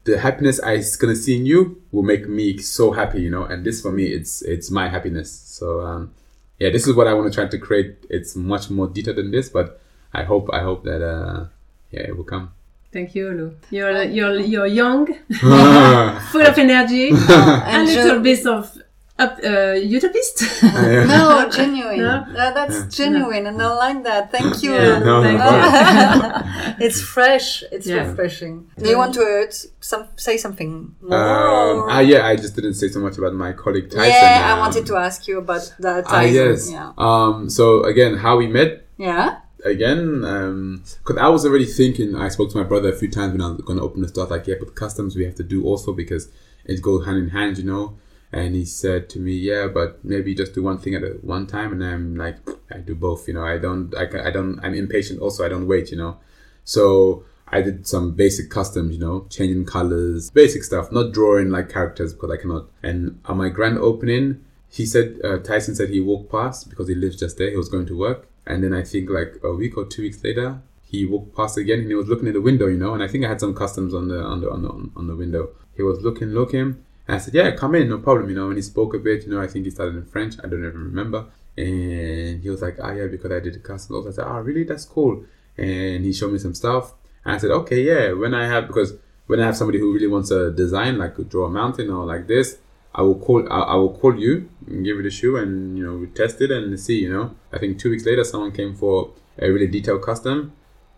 the 0.04 0.20
happiness 0.20 0.60
I 0.62 0.76
s- 0.78 0.96
gonna 0.96 1.16
see 1.16 1.36
in 1.38 1.46
you 1.46 1.82
will 1.92 2.04
make 2.04 2.28
me 2.30 2.58
so 2.60 2.92
happy, 2.92 3.22
you 3.22 3.30
know. 3.32 3.44
And 3.44 3.66
this 3.66 3.82
for 3.82 3.92
me, 3.92 4.06
it's 4.06 4.42
it's 4.44 4.70
my 4.72 4.88
happiness. 4.90 5.32
So 5.32 5.82
um, 5.82 6.12
yeah, 6.60 6.70
this 6.70 6.88
is 6.88 6.96
what 6.96 7.08
I 7.08 7.14
want 7.14 7.32
to 7.32 7.36
try 7.36 7.48
to 7.48 7.58
create. 7.58 7.96
It's 8.10 8.36
much 8.36 8.70
more 8.70 8.88
detailed 8.88 9.18
than 9.18 9.32
this, 9.32 9.50
but 9.50 9.82
I 10.14 10.24
hope 10.24 10.50
I 10.54 10.62
hope 10.62 10.84
that 10.86 11.02
uh, 11.04 11.46
yeah, 11.92 12.02
it 12.02 12.16
will 12.16 12.24
come. 12.24 12.52
Thank 12.94 13.16
you, 13.16 13.26
Olu. 13.28 13.54
You're 13.70 14.04
you're 14.04 14.40
you're 14.40 14.66
young, 14.68 15.08
full 16.32 16.42
of 16.42 16.58
energy, 16.58 17.10
a 17.30 17.64
And 17.68 17.88
little 17.88 18.18
Jo- 18.18 18.22
bit 18.22 18.46
of 18.46 18.77
up, 19.20 19.40
uh, 19.44 19.72
utopist. 19.74 20.44
No, 20.64 21.50
genuine. 21.50 22.00
No? 22.00 22.26
Uh, 22.38 22.52
that's 22.54 22.96
genuine, 22.96 23.48
and 23.48 23.62
I 23.62 23.68
like 23.74 24.04
that. 24.04 24.32
Thank 24.32 24.62
you. 24.64 24.74
Yeah, 24.76 25.00
No, 25.00 25.24
thank 25.24 25.40
no, 25.40 25.48
you. 25.50 26.76
it's 26.86 27.02
fresh. 27.02 27.64
It's 27.72 27.88
Yeah. 27.88 28.08
refreshing. 28.10 28.70
Do 28.78 28.90
you 28.90 28.98
want 28.98 29.14
to 29.16 29.22
uh, 29.24 29.52
some 29.80 30.06
say 30.18 30.38
something 30.38 30.96
more? 31.02 31.18
Um, 31.18 31.80
or- 31.80 31.90
ah, 31.90 32.00
yeah, 32.00 32.26
I 32.28 32.36
just 32.36 32.56
didn't 32.56 32.76
say 32.76 32.90
so 32.90 33.00
much 33.00 33.18
about 33.18 33.34
my 33.34 33.54
colleague 33.54 33.90
Tyson. 33.90 34.10
yeah, 34.10 34.44
I 34.50 34.52
um, 34.54 34.60
wanted 34.60 34.86
to 34.88 34.96
ask 34.96 35.28
you 35.28 35.40
about 35.40 35.74
that. 35.80 36.06
Ah, 36.08 36.12
Tyson. 36.12 36.36
yes. 36.36 36.72
Yeah. 36.72 36.92
Um, 36.98 37.50
so 37.50 37.84
again, 37.84 38.18
how 38.18 38.38
we 38.38 38.48
met 38.48 38.86
Yeah. 38.98 39.40
again, 39.66 40.22
because 40.22 41.18
I 41.20 41.28
was 41.30 41.46
already 41.46 41.66
thinking. 41.66 42.16
I 42.16 42.30
spoke 42.30 42.52
to 42.52 42.58
my 42.58 42.64
brother 42.64 42.90
a 42.90 42.96
few 42.96 43.10
times 43.10 43.32
when 43.34 43.42
I 43.42 43.48
was 43.50 43.62
going 43.62 43.80
to 43.80 43.84
open 43.84 44.02
the 44.02 44.08
store. 44.10 44.28
Like, 44.28 44.46
yeah, 44.48 44.56
but 44.60 44.76
customs 44.76 45.16
we 45.16 45.26
have 45.26 45.36
to 45.36 45.44
do 45.44 45.64
also 45.66 45.92
because 45.94 46.30
it 46.66 46.82
goes 46.82 47.06
hand 47.06 47.18
in 47.18 47.30
hand, 47.30 47.58
you 47.58 47.64
know. 47.64 47.96
And 48.32 48.56
he 48.56 48.66
said 48.66 49.10
to 49.12 49.20
me, 49.20 49.34
yeah, 49.34 49.68
but 49.68 50.04
maybe 50.04 50.36
just 50.36 50.54
do 50.54 50.62
one 50.62 50.78
thing 50.80 50.96
at 50.96 51.04
a 51.04 51.18
one 51.22 51.48
time. 51.48 51.72
And 51.72 51.84
I'm 51.84 52.16
like, 52.16 52.38
I 52.70 52.80
do 52.80 52.94
both, 52.94 53.28
you 53.28 53.34
know. 53.34 53.46
I 53.46 53.58
don't, 53.58 53.94
I, 53.96 54.28
I 54.28 54.32
don't, 54.32 54.60
I'm 54.62 54.74
impatient. 54.74 55.22
Also, 55.22 55.46
I 55.46 55.50
don't 55.50 55.68
wait, 55.68 55.92
you 55.92 55.98
know. 55.98 56.18
So 56.66 57.24
I 57.48 57.62
did 57.62 57.88
some 57.88 58.12
basic 58.12 58.50
customs, 58.50 58.94
you 58.94 59.00
know, 59.00 59.26
changing 59.30 59.66
colors, 59.66 60.30
basic 60.32 60.64
stuff, 60.64 60.92
not 60.92 61.14
drawing 61.14 61.50
like 61.50 61.70
characters 61.70 62.14
because 62.14 62.32
I 62.32 62.38
cannot. 62.38 62.66
And 62.84 63.22
on 63.26 63.38
my 63.38 63.48
grand 63.50 63.78
opening, 63.78 64.44
he 64.70 64.86
said, 64.86 65.20
uh, 65.24 65.38
Tyson 65.38 65.76
said 65.76 65.90
he 65.90 66.02
walked 66.02 66.30
past 66.30 66.70
because 66.70 66.90
he 66.90 66.96
lives 66.96 67.18
just 67.18 67.38
there. 67.38 67.50
He 67.50 67.56
was 67.56 67.70
going 67.70 67.86
to 67.86 67.98
work. 67.98 68.28
And 68.46 68.64
then 68.64 68.74
I 68.74 68.84
think 68.84 69.10
like 69.10 69.36
a 69.44 69.54
week 69.54 69.78
or 69.78 69.86
two 69.86 70.02
weeks 70.02 70.22
later, 70.24 70.62
he 70.84 71.06
walked 71.06 71.36
past 71.36 71.58
again 71.58 71.80
and 71.80 71.88
he 71.88 71.96
was 71.96 72.08
looking 72.08 72.28
in 72.28 72.34
the 72.34 72.42
window, 72.42 72.68
you 72.68 72.78
know, 72.78 72.94
and 72.94 73.02
I 73.02 73.08
think 73.08 73.24
I 73.24 73.30
had 73.30 73.40
some 73.40 73.56
customs 73.56 73.94
on 73.94 74.10
the, 74.10 74.20
on 74.22 74.42
the, 74.42 74.50
on 74.50 74.62
the, 74.62 74.70
on 74.96 75.08
the 75.08 75.16
window. 75.16 75.50
He 75.76 75.84
was 75.84 76.02
looking, 76.02 76.30
looking. 76.30 76.84
And 77.08 77.16
I 77.16 77.20
said, 77.20 77.34
yeah, 77.34 77.52
come 77.52 77.76
in, 77.76 77.90
no 77.90 78.00
problem, 78.00 78.30
you 78.30 78.36
know. 78.36 78.48
And 78.48 78.58
he 78.58 78.62
spoke 78.62 78.94
a 78.94 79.00
bit, 79.00 79.24
you 79.24 79.32
know, 79.32 79.42
I 79.42 79.48
think 79.48 79.66
he 79.66 79.72
started 79.72 79.96
in 79.96 80.06
French. 80.06 80.36
I 80.40 80.48
don't 80.48 80.66
even 80.66 80.84
remember. 80.84 81.26
And 81.56 82.42
he 82.42 82.50
was 82.50 82.62
like, 82.62 82.78
ah, 82.82 82.92
yeah, 82.92 83.08
because 83.08 83.32
I 83.32 83.40
did 83.40 83.54
the 83.56 83.60
customs. 83.60 84.06
I 84.06 84.12
said, 84.12 84.26
ah, 84.26 84.38
really? 84.38 84.64
That's 84.64 84.86
cool. 84.86 85.24
And 85.58 86.04
he 86.06 86.14
showed 86.14 86.34
me 86.34 86.40
some 86.40 86.54
stuff. 86.54 86.94
And 87.24 87.36
I 87.36 87.38
said, 87.38 87.52
okay, 87.52 87.82
yeah, 87.82 88.14
when 88.14 88.34
I 88.34 88.48
have, 88.48 88.68
because 88.68 88.94
when 89.28 89.40
I 89.40 89.46
have 89.46 89.58
somebody 89.58 89.80
who 89.80 89.94
really 89.94 90.08
wants 90.08 90.32
a 90.32 90.52
design, 90.52 90.98
like 90.98 91.16
draw 91.30 91.46
a 91.46 91.50
mountain 91.50 91.90
or 91.90 92.06
like 92.06 92.28
this, 92.28 92.58
I 92.94 93.02
will 93.02 93.20
call, 93.20 93.48
I, 93.52 93.60
I 93.60 93.76
will 93.76 93.94
call 93.98 94.18
you 94.18 94.50
and 94.68 94.84
give 94.84 94.98
you 94.98 95.04
the 95.04 95.10
shoe 95.10 95.38
and, 95.38 95.78
you 95.78 95.86
know, 95.86 95.98
we 95.98 96.08
test 96.08 96.42
it 96.42 96.52
and 96.52 96.80
see, 96.80 97.00
you 97.00 97.12
know. 97.12 97.36
I 97.54 97.60
think 97.60 97.80
two 97.80 97.90
weeks 97.90 98.06
later, 98.06 98.24
someone 98.24 98.52
came 98.52 98.76
for 98.76 99.14
a 99.40 99.50
really 99.50 99.68
detailed 99.68 100.04
custom. 100.04 100.54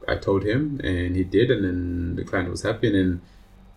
I 0.07 0.15
told 0.15 0.43
him 0.43 0.79
and 0.83 1.15
he 1.15 1.23
did. 1.23 1.51
And 1.51 1.63
then 1.63 2.15
the 2.15 2.23
client 2.23 2.49
was 2.49 2.63
happy. 2.63 2.87
And 2.87 2.95
then 2.95 3.21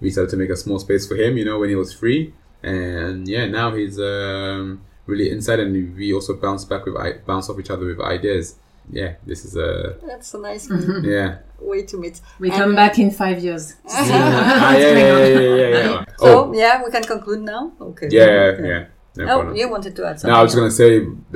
we 0.03 0.11
started 0.11 0.31
to 0.35 0.37
make 0.43 0.51
a 0.51 0.57
small 0.65 0.79
space 0.87 1.05
for 1.09 1.17
him, 1.23 1.37
you 1.39 1.45
know, 1.49 1.59
when 1.61 1.71
he 1.75 1.77
was 1.85 1.91
free. 2.01 2.21
And 2.63 3.27
yeah, 3.35 3.47
now 3.59 3.69
he's 3.79 3.97
um, 3.99 4.83
really 5.07 5.29
inside, 5.31 5.59
and 5.65 5.71
we 5.97 6.13
also 6.13 6.33
bounce 6.45 6.65
back 6.71 6.83
with 6.87 6.97
i- 7.07 7.19
bounce 7.31 7.49
off 7.49 7.59
each 7.63 7.71
other 7.75 7.87
with 7.87 8.01
ideas. 8.01 8.47
Yeah, 8.91 9.11
this 9.29 9.41
is 9.47 9.57
a 9.57 9.97
That's 10.07 10.35
a 10.35 10.39
nice 10.49 10.65
yeah. 11.17 11.31
way 11.61 11.81
to 11.91 11.97
meet. 12.05 12.21
we 12.41 12.49
And- 12.51 12.59
come 12.61 12.75
back 12.83 12.95
in 12.99 13.11
five 13.23 13.39
years. 13.47 13.65
ah, 13.89 14.75
yeah, 14.77 14.93
yeah, 14.93 14.99
yeah, 14.99 15.27
yeah, 15.27 15.57
yeah, 15.63 15.69
yeah. 15.69 16.05
So 16.19 16.27
Oh, 16.29 16.53
yeah, 16.53 16.83
we 16.85 16.91
can 16.91 17.05
conclude 17.15 17.43
now. 17.55 17.73
Okay. 17.81 18.09
yeah, 18.11 18.53
Okay. 18.55 18.69
yeah. 18.69 18.85
No 19.17 19.25
Oh, 19.25 19.27
problem. 19.41 19.57
you 19.57 19.69
wanted 19.71 19.95
to 19.97 20.03
add 20.09 20.19
something? 20.21 20.33
No, 20.35 20.41
I 20.41 20.43
was 20.43 20.55
gonna 20.55 20.71
say 20.83 20.91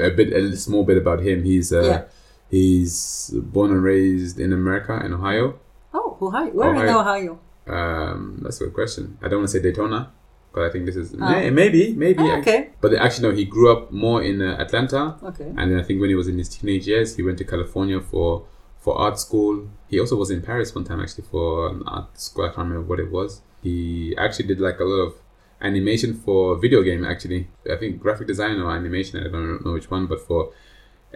a 0.08 0.10
bit, 0.18 0.32
a 0.32 0.56
small 0.56 0.82
bit 0.84 0.96
about 1.04 1.20
him. 1.28 1.44
He's 1.44 1.72
uh, 1.72 1.82
Yeah. 1.82 2.02
he's 2.50 3.30
born 3.54 3.70
and 3.70 3.82
raised 3.82 4.40
in 4.40 4.52
America, 4.52 4.94
in 5.04 5.12
Ohio. 5.14 5.58
Oh, 5.94 6.16
Ohio. 6.20 6.50
Where 6.52 6.74
in 6.74 6.88
Ohio. 7.02 7.38
Um, 7.66 8.40
that's 8.42 8.60
a 8.60 8.64
good 8.64 8.74
question. 8.74 9.18
I 9.22 9.28
don't 9.28 9.38
want 9.40 9.50
to 9.50 9.56
say 9.58 9.62
Daytona, 9.62 10.12
but 10.52 10.64
I 10.64 10.70
think 10.70 10.86
this 10.86 10.96
is 10.96 11.14
Oh. 11.14 11.18
may- 11.18 11.50
maybe, 11.50 11.94
maybe. 11.94 12.22
Ah, 12.22 12.38
okay. 12.38 12.70
But 12.80 12.94
actually, 12.94 13.28
no. 13.28 13.34
He 13.34 13.44
grew 13.44 13.72
up 13.72 13.90
more 13.92 14.22
in 14.22 14.40
uh, 14.40 14.56
Atlanta, 14.58 15.16
Okay. 15.22 15.52
and 15.56 15.70
then 15.70 15.78
I 15.78 15.82
think 15.82 16.00
when 16.00 16.08
he 16.10 16.14
was 16.14 16.28
in 16.28 16.38
his 16.38 16.48
teenage 16.48 16.86
years, 16.86 17.16
he 17.16 17.22
went 17.22 17.38
to 17.38 17.44
California 17.44 18.00
for 18.00 18.44
for 18.78 18.96
art 18.96 19.18
school. 19.18 19.66
He 19.88 19.98
also 19.98 20.14
was 20.16 20.30
in 20.30 20.42
Paris 20.42 20.72
one 20.74 20.84
time 20.84 21.00
actually 21.00 21.24
for 21.30 21.68
an 21.70 21.82
art 21.88 22.18
school. 22.20 22.44
I 22.44 22.48
can't 22.48 22.68
remember 22.68 22.86
what 22.86 23.00
it 23.00 23.10
was. 23.10 23.40
He 23.62 24.14
actually 24.16 24.46
did 24.46 24.60
like 24.60 24.78
a 24.78 24.84
lot 24.84 25.00
of 25.08 25.14
animation 25.60 26.14
for 26.14 26.54
video 26.56 26.82
game. 26.82 27.04
Actually, 27.04 27.48
I 27.68 27.74
think 27.76 27.98
graphic 27.98 28.28
design 28.28 28.60
or 28.60 28.70
animation. 28.70 29.18
I 29.18 29.28
don't 29.28 29.64
know 29.66 29.72
which 29.72 29.90
one, 29.90 30.06
but 30.06 30.20
for 30.20 30.52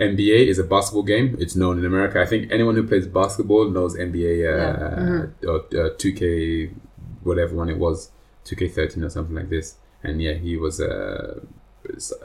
NBA 0.00 0.46
is 0.46 0.58
a 0.58 0.64
basketball 0.64 1.02
game. 1.02 1.36
It's 1.38 1.54
known 1.54 1.78
in 1.78 1.84
America. 1.84 2.20
I 2.20 2.26
think 2.26 2.50
anyone 2.50 2.74
who 2.74 2.86
plays 2.86 3.06
basketball 3.06 3.68
knows 3.70 3.96
NBA 3.96 4.32
uh, 4.48 5.46
or 5.46 5.56
uh, 5.60 5.90
2K, 5.96 6.72
whatever 7.22 7.54
one 7.54 7.68
it 7.68 7.78
was, 7.78 8.10
2K13 8.46 9.04
or 9.04 9.10
something 9.10 9.36
like 9.36 9.50
this. 9.50 9.76
And 10.02 10.22
yeah, 10.22 10.32
he 10.32 10.56
was 10.56 10.80
a 10.80 11.42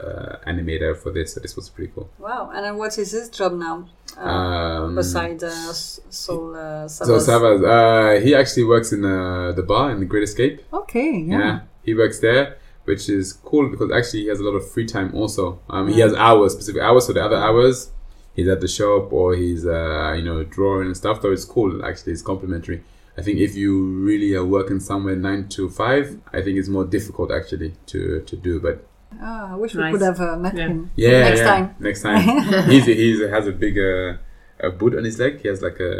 uh, 0.00 0.36
animator 0.46 0.96
for 0.96 1.12
this. 1.12 1.34
So 1.34 1.40
this 1.40 1.54
was 1.56 1.68
pretty 1.68 1.92
cool. 1.94 2.08
Wow. 2.18 2.50
And 2.54 2.64
then 2.64 2.76
what 2.78 2.96
is 2.98 3.10
his 3.12 3.28
job 3.28 3.52
now? 3.52 3.88
Uh, 4.16 4.22
Um, 4.22 4.94
besides 4.94 5.42
uh, 5.42 5.72
Sol 5.72 6.56
uh, 6.56 6.88
so 6.88 7.04
Savaz? 7.04 7.26
Savaz, 7.28 7.58
uh, 7.60 8.20
he 8.24 8.34
actually 8.34 8.64
works 8.64 8.92
in 8.92 9.04
uh, 9.04 9.52
the 9.52 9.62
bar 9.62 9.90
in 9.90 10.00
the 10.00 10.06
Great 10.06 10.22
Escape. 10.22 10.62
Okay. 10.72 11.18
Yeah. 11.18 11.38
Yeah, 11.38 11.60
he 11.82 11.94
works 11.94 12.20
there. 12.20 12.56
Which 12.86 13.08
is 13.08 13.32
cool 13.34 13.68
because 13.68 13.90
actually 13.92 14.22
he 14.22 14.28
has 14.28 14.40
a 14.40 14.44
lot 14.44 14.56
of 14.56 14.68
free 14.70 14.86
time 14.86 15.14
also. 15.14 15.60
Um, 15.68 15.88
he 15.92 16.00
has 16.00 16.12
hours, 16.14 16.52
specific 16.54 16.80
hours. 16.82 17.06
So 17.06 17.12
the 17.12 17.24
other 17.24 17.36
hours, 17.36 17.90
he's 18.34 18.48
at 18.48 18.60
the 18.60 18.68
shop 18.68 19.12
or 19.12 19.34
he's 19.36 19.66
uh, 19.66 20.14
you 20.16 20.22
know 20.22 20.42
drawing 20.44 20.86
and 20.86 20.96
stuff. 20.96 21.20
So 21.22 21.30
it's 21.30 21.44
cool. 21.44 21.84
Actually, 21.84 22.14
it's 22.14 22.22
complimentary. 22.22 22.82
I 23.18 23.22
think 23.22 23.38
if 23.38 23.54
you 23.54 23.70
really 24.10 24.34
are 24.34 24.44
working 24.44 24.78
somewhere 24.80 25.16
nine 25.16 25.48
to 25.50 25.68
five, 25.70 26.18
I 26.32 26.42
think 26.42 26.58
it's 26.58 26.68
more 26.68 26.84
difficult 26.84 27.30
actually 27.30 27.74
to 27.92 28.20
to 28.30 28.36
do. 28.36 28.60
But 28.60 28.86
Ah, 29.22 29.52
I 29.52 29.56
wish 29.56 29.74
we 29.74 29.90
could 29.92 30.02
have 30.02 30.20
uh, 30.20 30.36
met 30.36 30.54
Yeah. 30.56 30.66
him. 30.66 30.90
yeah, 30.96 31.20
Next 31.28 31.38
yeah, 31.40 31.46
time. 31.52 31.74
next 31.80 32.02
time. 32.02 32.22
he's 32.70 32.84
he's 32.86 33.20
has 33.36 33.46
a 33.46 33.52
big 33.52 33.78
uh, 33.78 34.18
a 34.60 34.70
boot 34.70 34.94
on 34.98 35.04
his 35.04 35.18
leg. 35.18 35.40
He 35.40 35.48
has 35.48 35.62
like 35.62 35.78
a, 35.80 35.92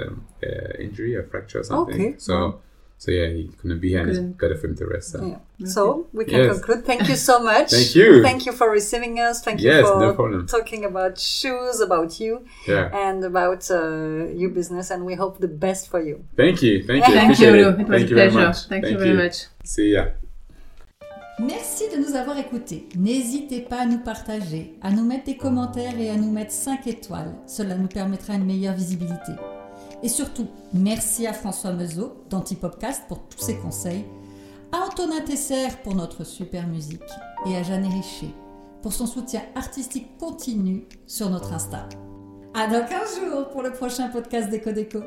a 0.42 0.82
injury, 0.82 1.14
a 1.16 1.22
fracture 1.22 1.60
or 1.60 1.64
something. 1.64 1.94
Okay. 1.94 2.14
So 2.18 2.34
Wow. 2.34 2.60
So 2.98 3.10
yeah, 3.10 3.28
he 3.28 3.50
couldn't 3.60 3.80
be 3.80 3.90
here, 3.90 4.00
and 4.00 4.10
it's 4.10 4.18
better 4.18 4.56
for 4.56 4.66
him 4.68 4.76
to 4.76 4.86
rest. 4.86 5.10
So. 5.12 5.18
Yeah. 5.24 5.66
So 5.66 6.06
we 6.12 6.24
can 6.24 6.40
Yes. 6.40 6.52
conclude. 6.54 6.84
Thank 6.84 7.08
you 7.08 7.16
so 7.16 7.40
much. 7.40 7.70
Thank 7.70 7.94
you. 7.94 8.22
Thank 8.22 8.46
you 8.46 8.52
for 8.52 8.70
receiving 8.70 9.18
us. 9.20 9.42
Thank 9.42 9.60
Yes, 9.60 9.80
you 9.82 9.86
for 9.92 10.00
no 10.00 10.14
problem. 10.14 10.46
talking 10.46 10.84
about 10.84 11.18
shoes, 11.18 11.80
about 11.80 12.18
you, 12.20 12.40
Yeah. 12.66 12.90
and 13.06 13.24
about 13.24 13.70
uh, 13.70 14.26
your 14.34 14.50
business. 14.50 14.90
And 14.90 15.04
we 15.04 15.14
hope 15.14 15.38
the 15.40 15.48
best 15.66 15.88
for 15.90 16.00
you. 16.00 16.16
Thank 16.36 16.62
you. 16.62 16.82
Thank 16.86 17.06
you. 17.08 17.14
Thank 17.14 17.38
you, 17.38 17.54
it. 17.54 17.60
It 17.60 17.66
was 17.66 17.76
Thank 17.76 17.90
a 17.90 18.10
you 18.10 18.16
very 18.16 18.30
pleasure. 18.30 18.46
much. 18.48 18.58
Thank, 18.68 18.84
you 18.90 18.98
very 18.98 19.14
much. 19.14 19.36
See 19.64 19.90
ya. 19.92 20.04
Merci 21.38 21.84
de 21.90 21.98
nous 21.98 22.14
avoir 22.16 22.38
écoutés. 22.38 22.86
N'hésitez 22.96 23.60
pas 23.60 23.80
à 23.82 23.86
nous 23.86 23.98
partager, 23.98 24.72
à 24.80 24.90
nous 24.90 25.04
mettre 25.04 25.24
des 25.26 25.36
commentaires 25.36 25.98
et 26.00 26.08
à 26.08 26.16
nous 26.16 26.32
mettre 26.32 26.52
5 26.52 26.86
étoiles. 26.86 27.34
Cela 27.46 27.74
nous 27.76 27.88
permettra 27.88 28.34
une 28.34 28.46
meilleure 28.46 28.74
visibilité. 28.74 29.32
Et 30.02 30.08
surtout, 30.08 30.46
merci 30.72 31.26
à 31.26 31.32
François 31.32 31.72
Meuseau 31.72 32.24
d'Antipopcast 32.28 33.04
pour 33.08 33.20
tous 33.28 33.40
ses 33.40 33.56
conseils, 33.56 34.04
à 34.72 34.78
Antonin 34.86 35.20
Tesser 35.20 35.68
pour 35.84 35.94
notre 35.94 36.24
super 36.24 36.66
musique 36.66 37.00
et 37.46 37.56
à 37.56 37.62
Jeanne 37.62 37.86
Richer 37.86 38.34
pour 38.82 38.92
son 38.92 39.06
soutien 39.06 39.42
artistique 39.54 40.16
continu 40.18 40.84
sur 41.06 41.30
notre 41.30 41.52
Insta. 41.52 41.88
À 42.54 42.66
dans 42.66 42.86
15 42.86 43.20
jours 43.20 43.48
pour 43.48 43.62
le 43.62 43.72
prochain 43.72 44.08
podcast 44.08 44.48
Déco 44.48 44.70
Déco. 44.70 45.00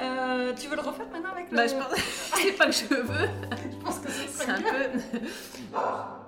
Euh, 0.00 0.52
tu 0.54 0.68
veux 0.68 0.76
le 0.76 0.82
refaire 0.82 1.06
maintenant 1.12 1.30
avec 1.32 1.52
Bah, 1.52 1.66
je 1.66 1.74
pense... 1.74 1.98
c'est 2.34 2.52
pas 2.52 2.66
que 2.66 2.72
je 2.72 2.94
veux. 2.94 3.28
Je 3.70 3.84
pense 3.84 3.98
que 4.00 4.08
c'est 4.10 4.50
un 4.50 4.60
peu. 4.60 5.18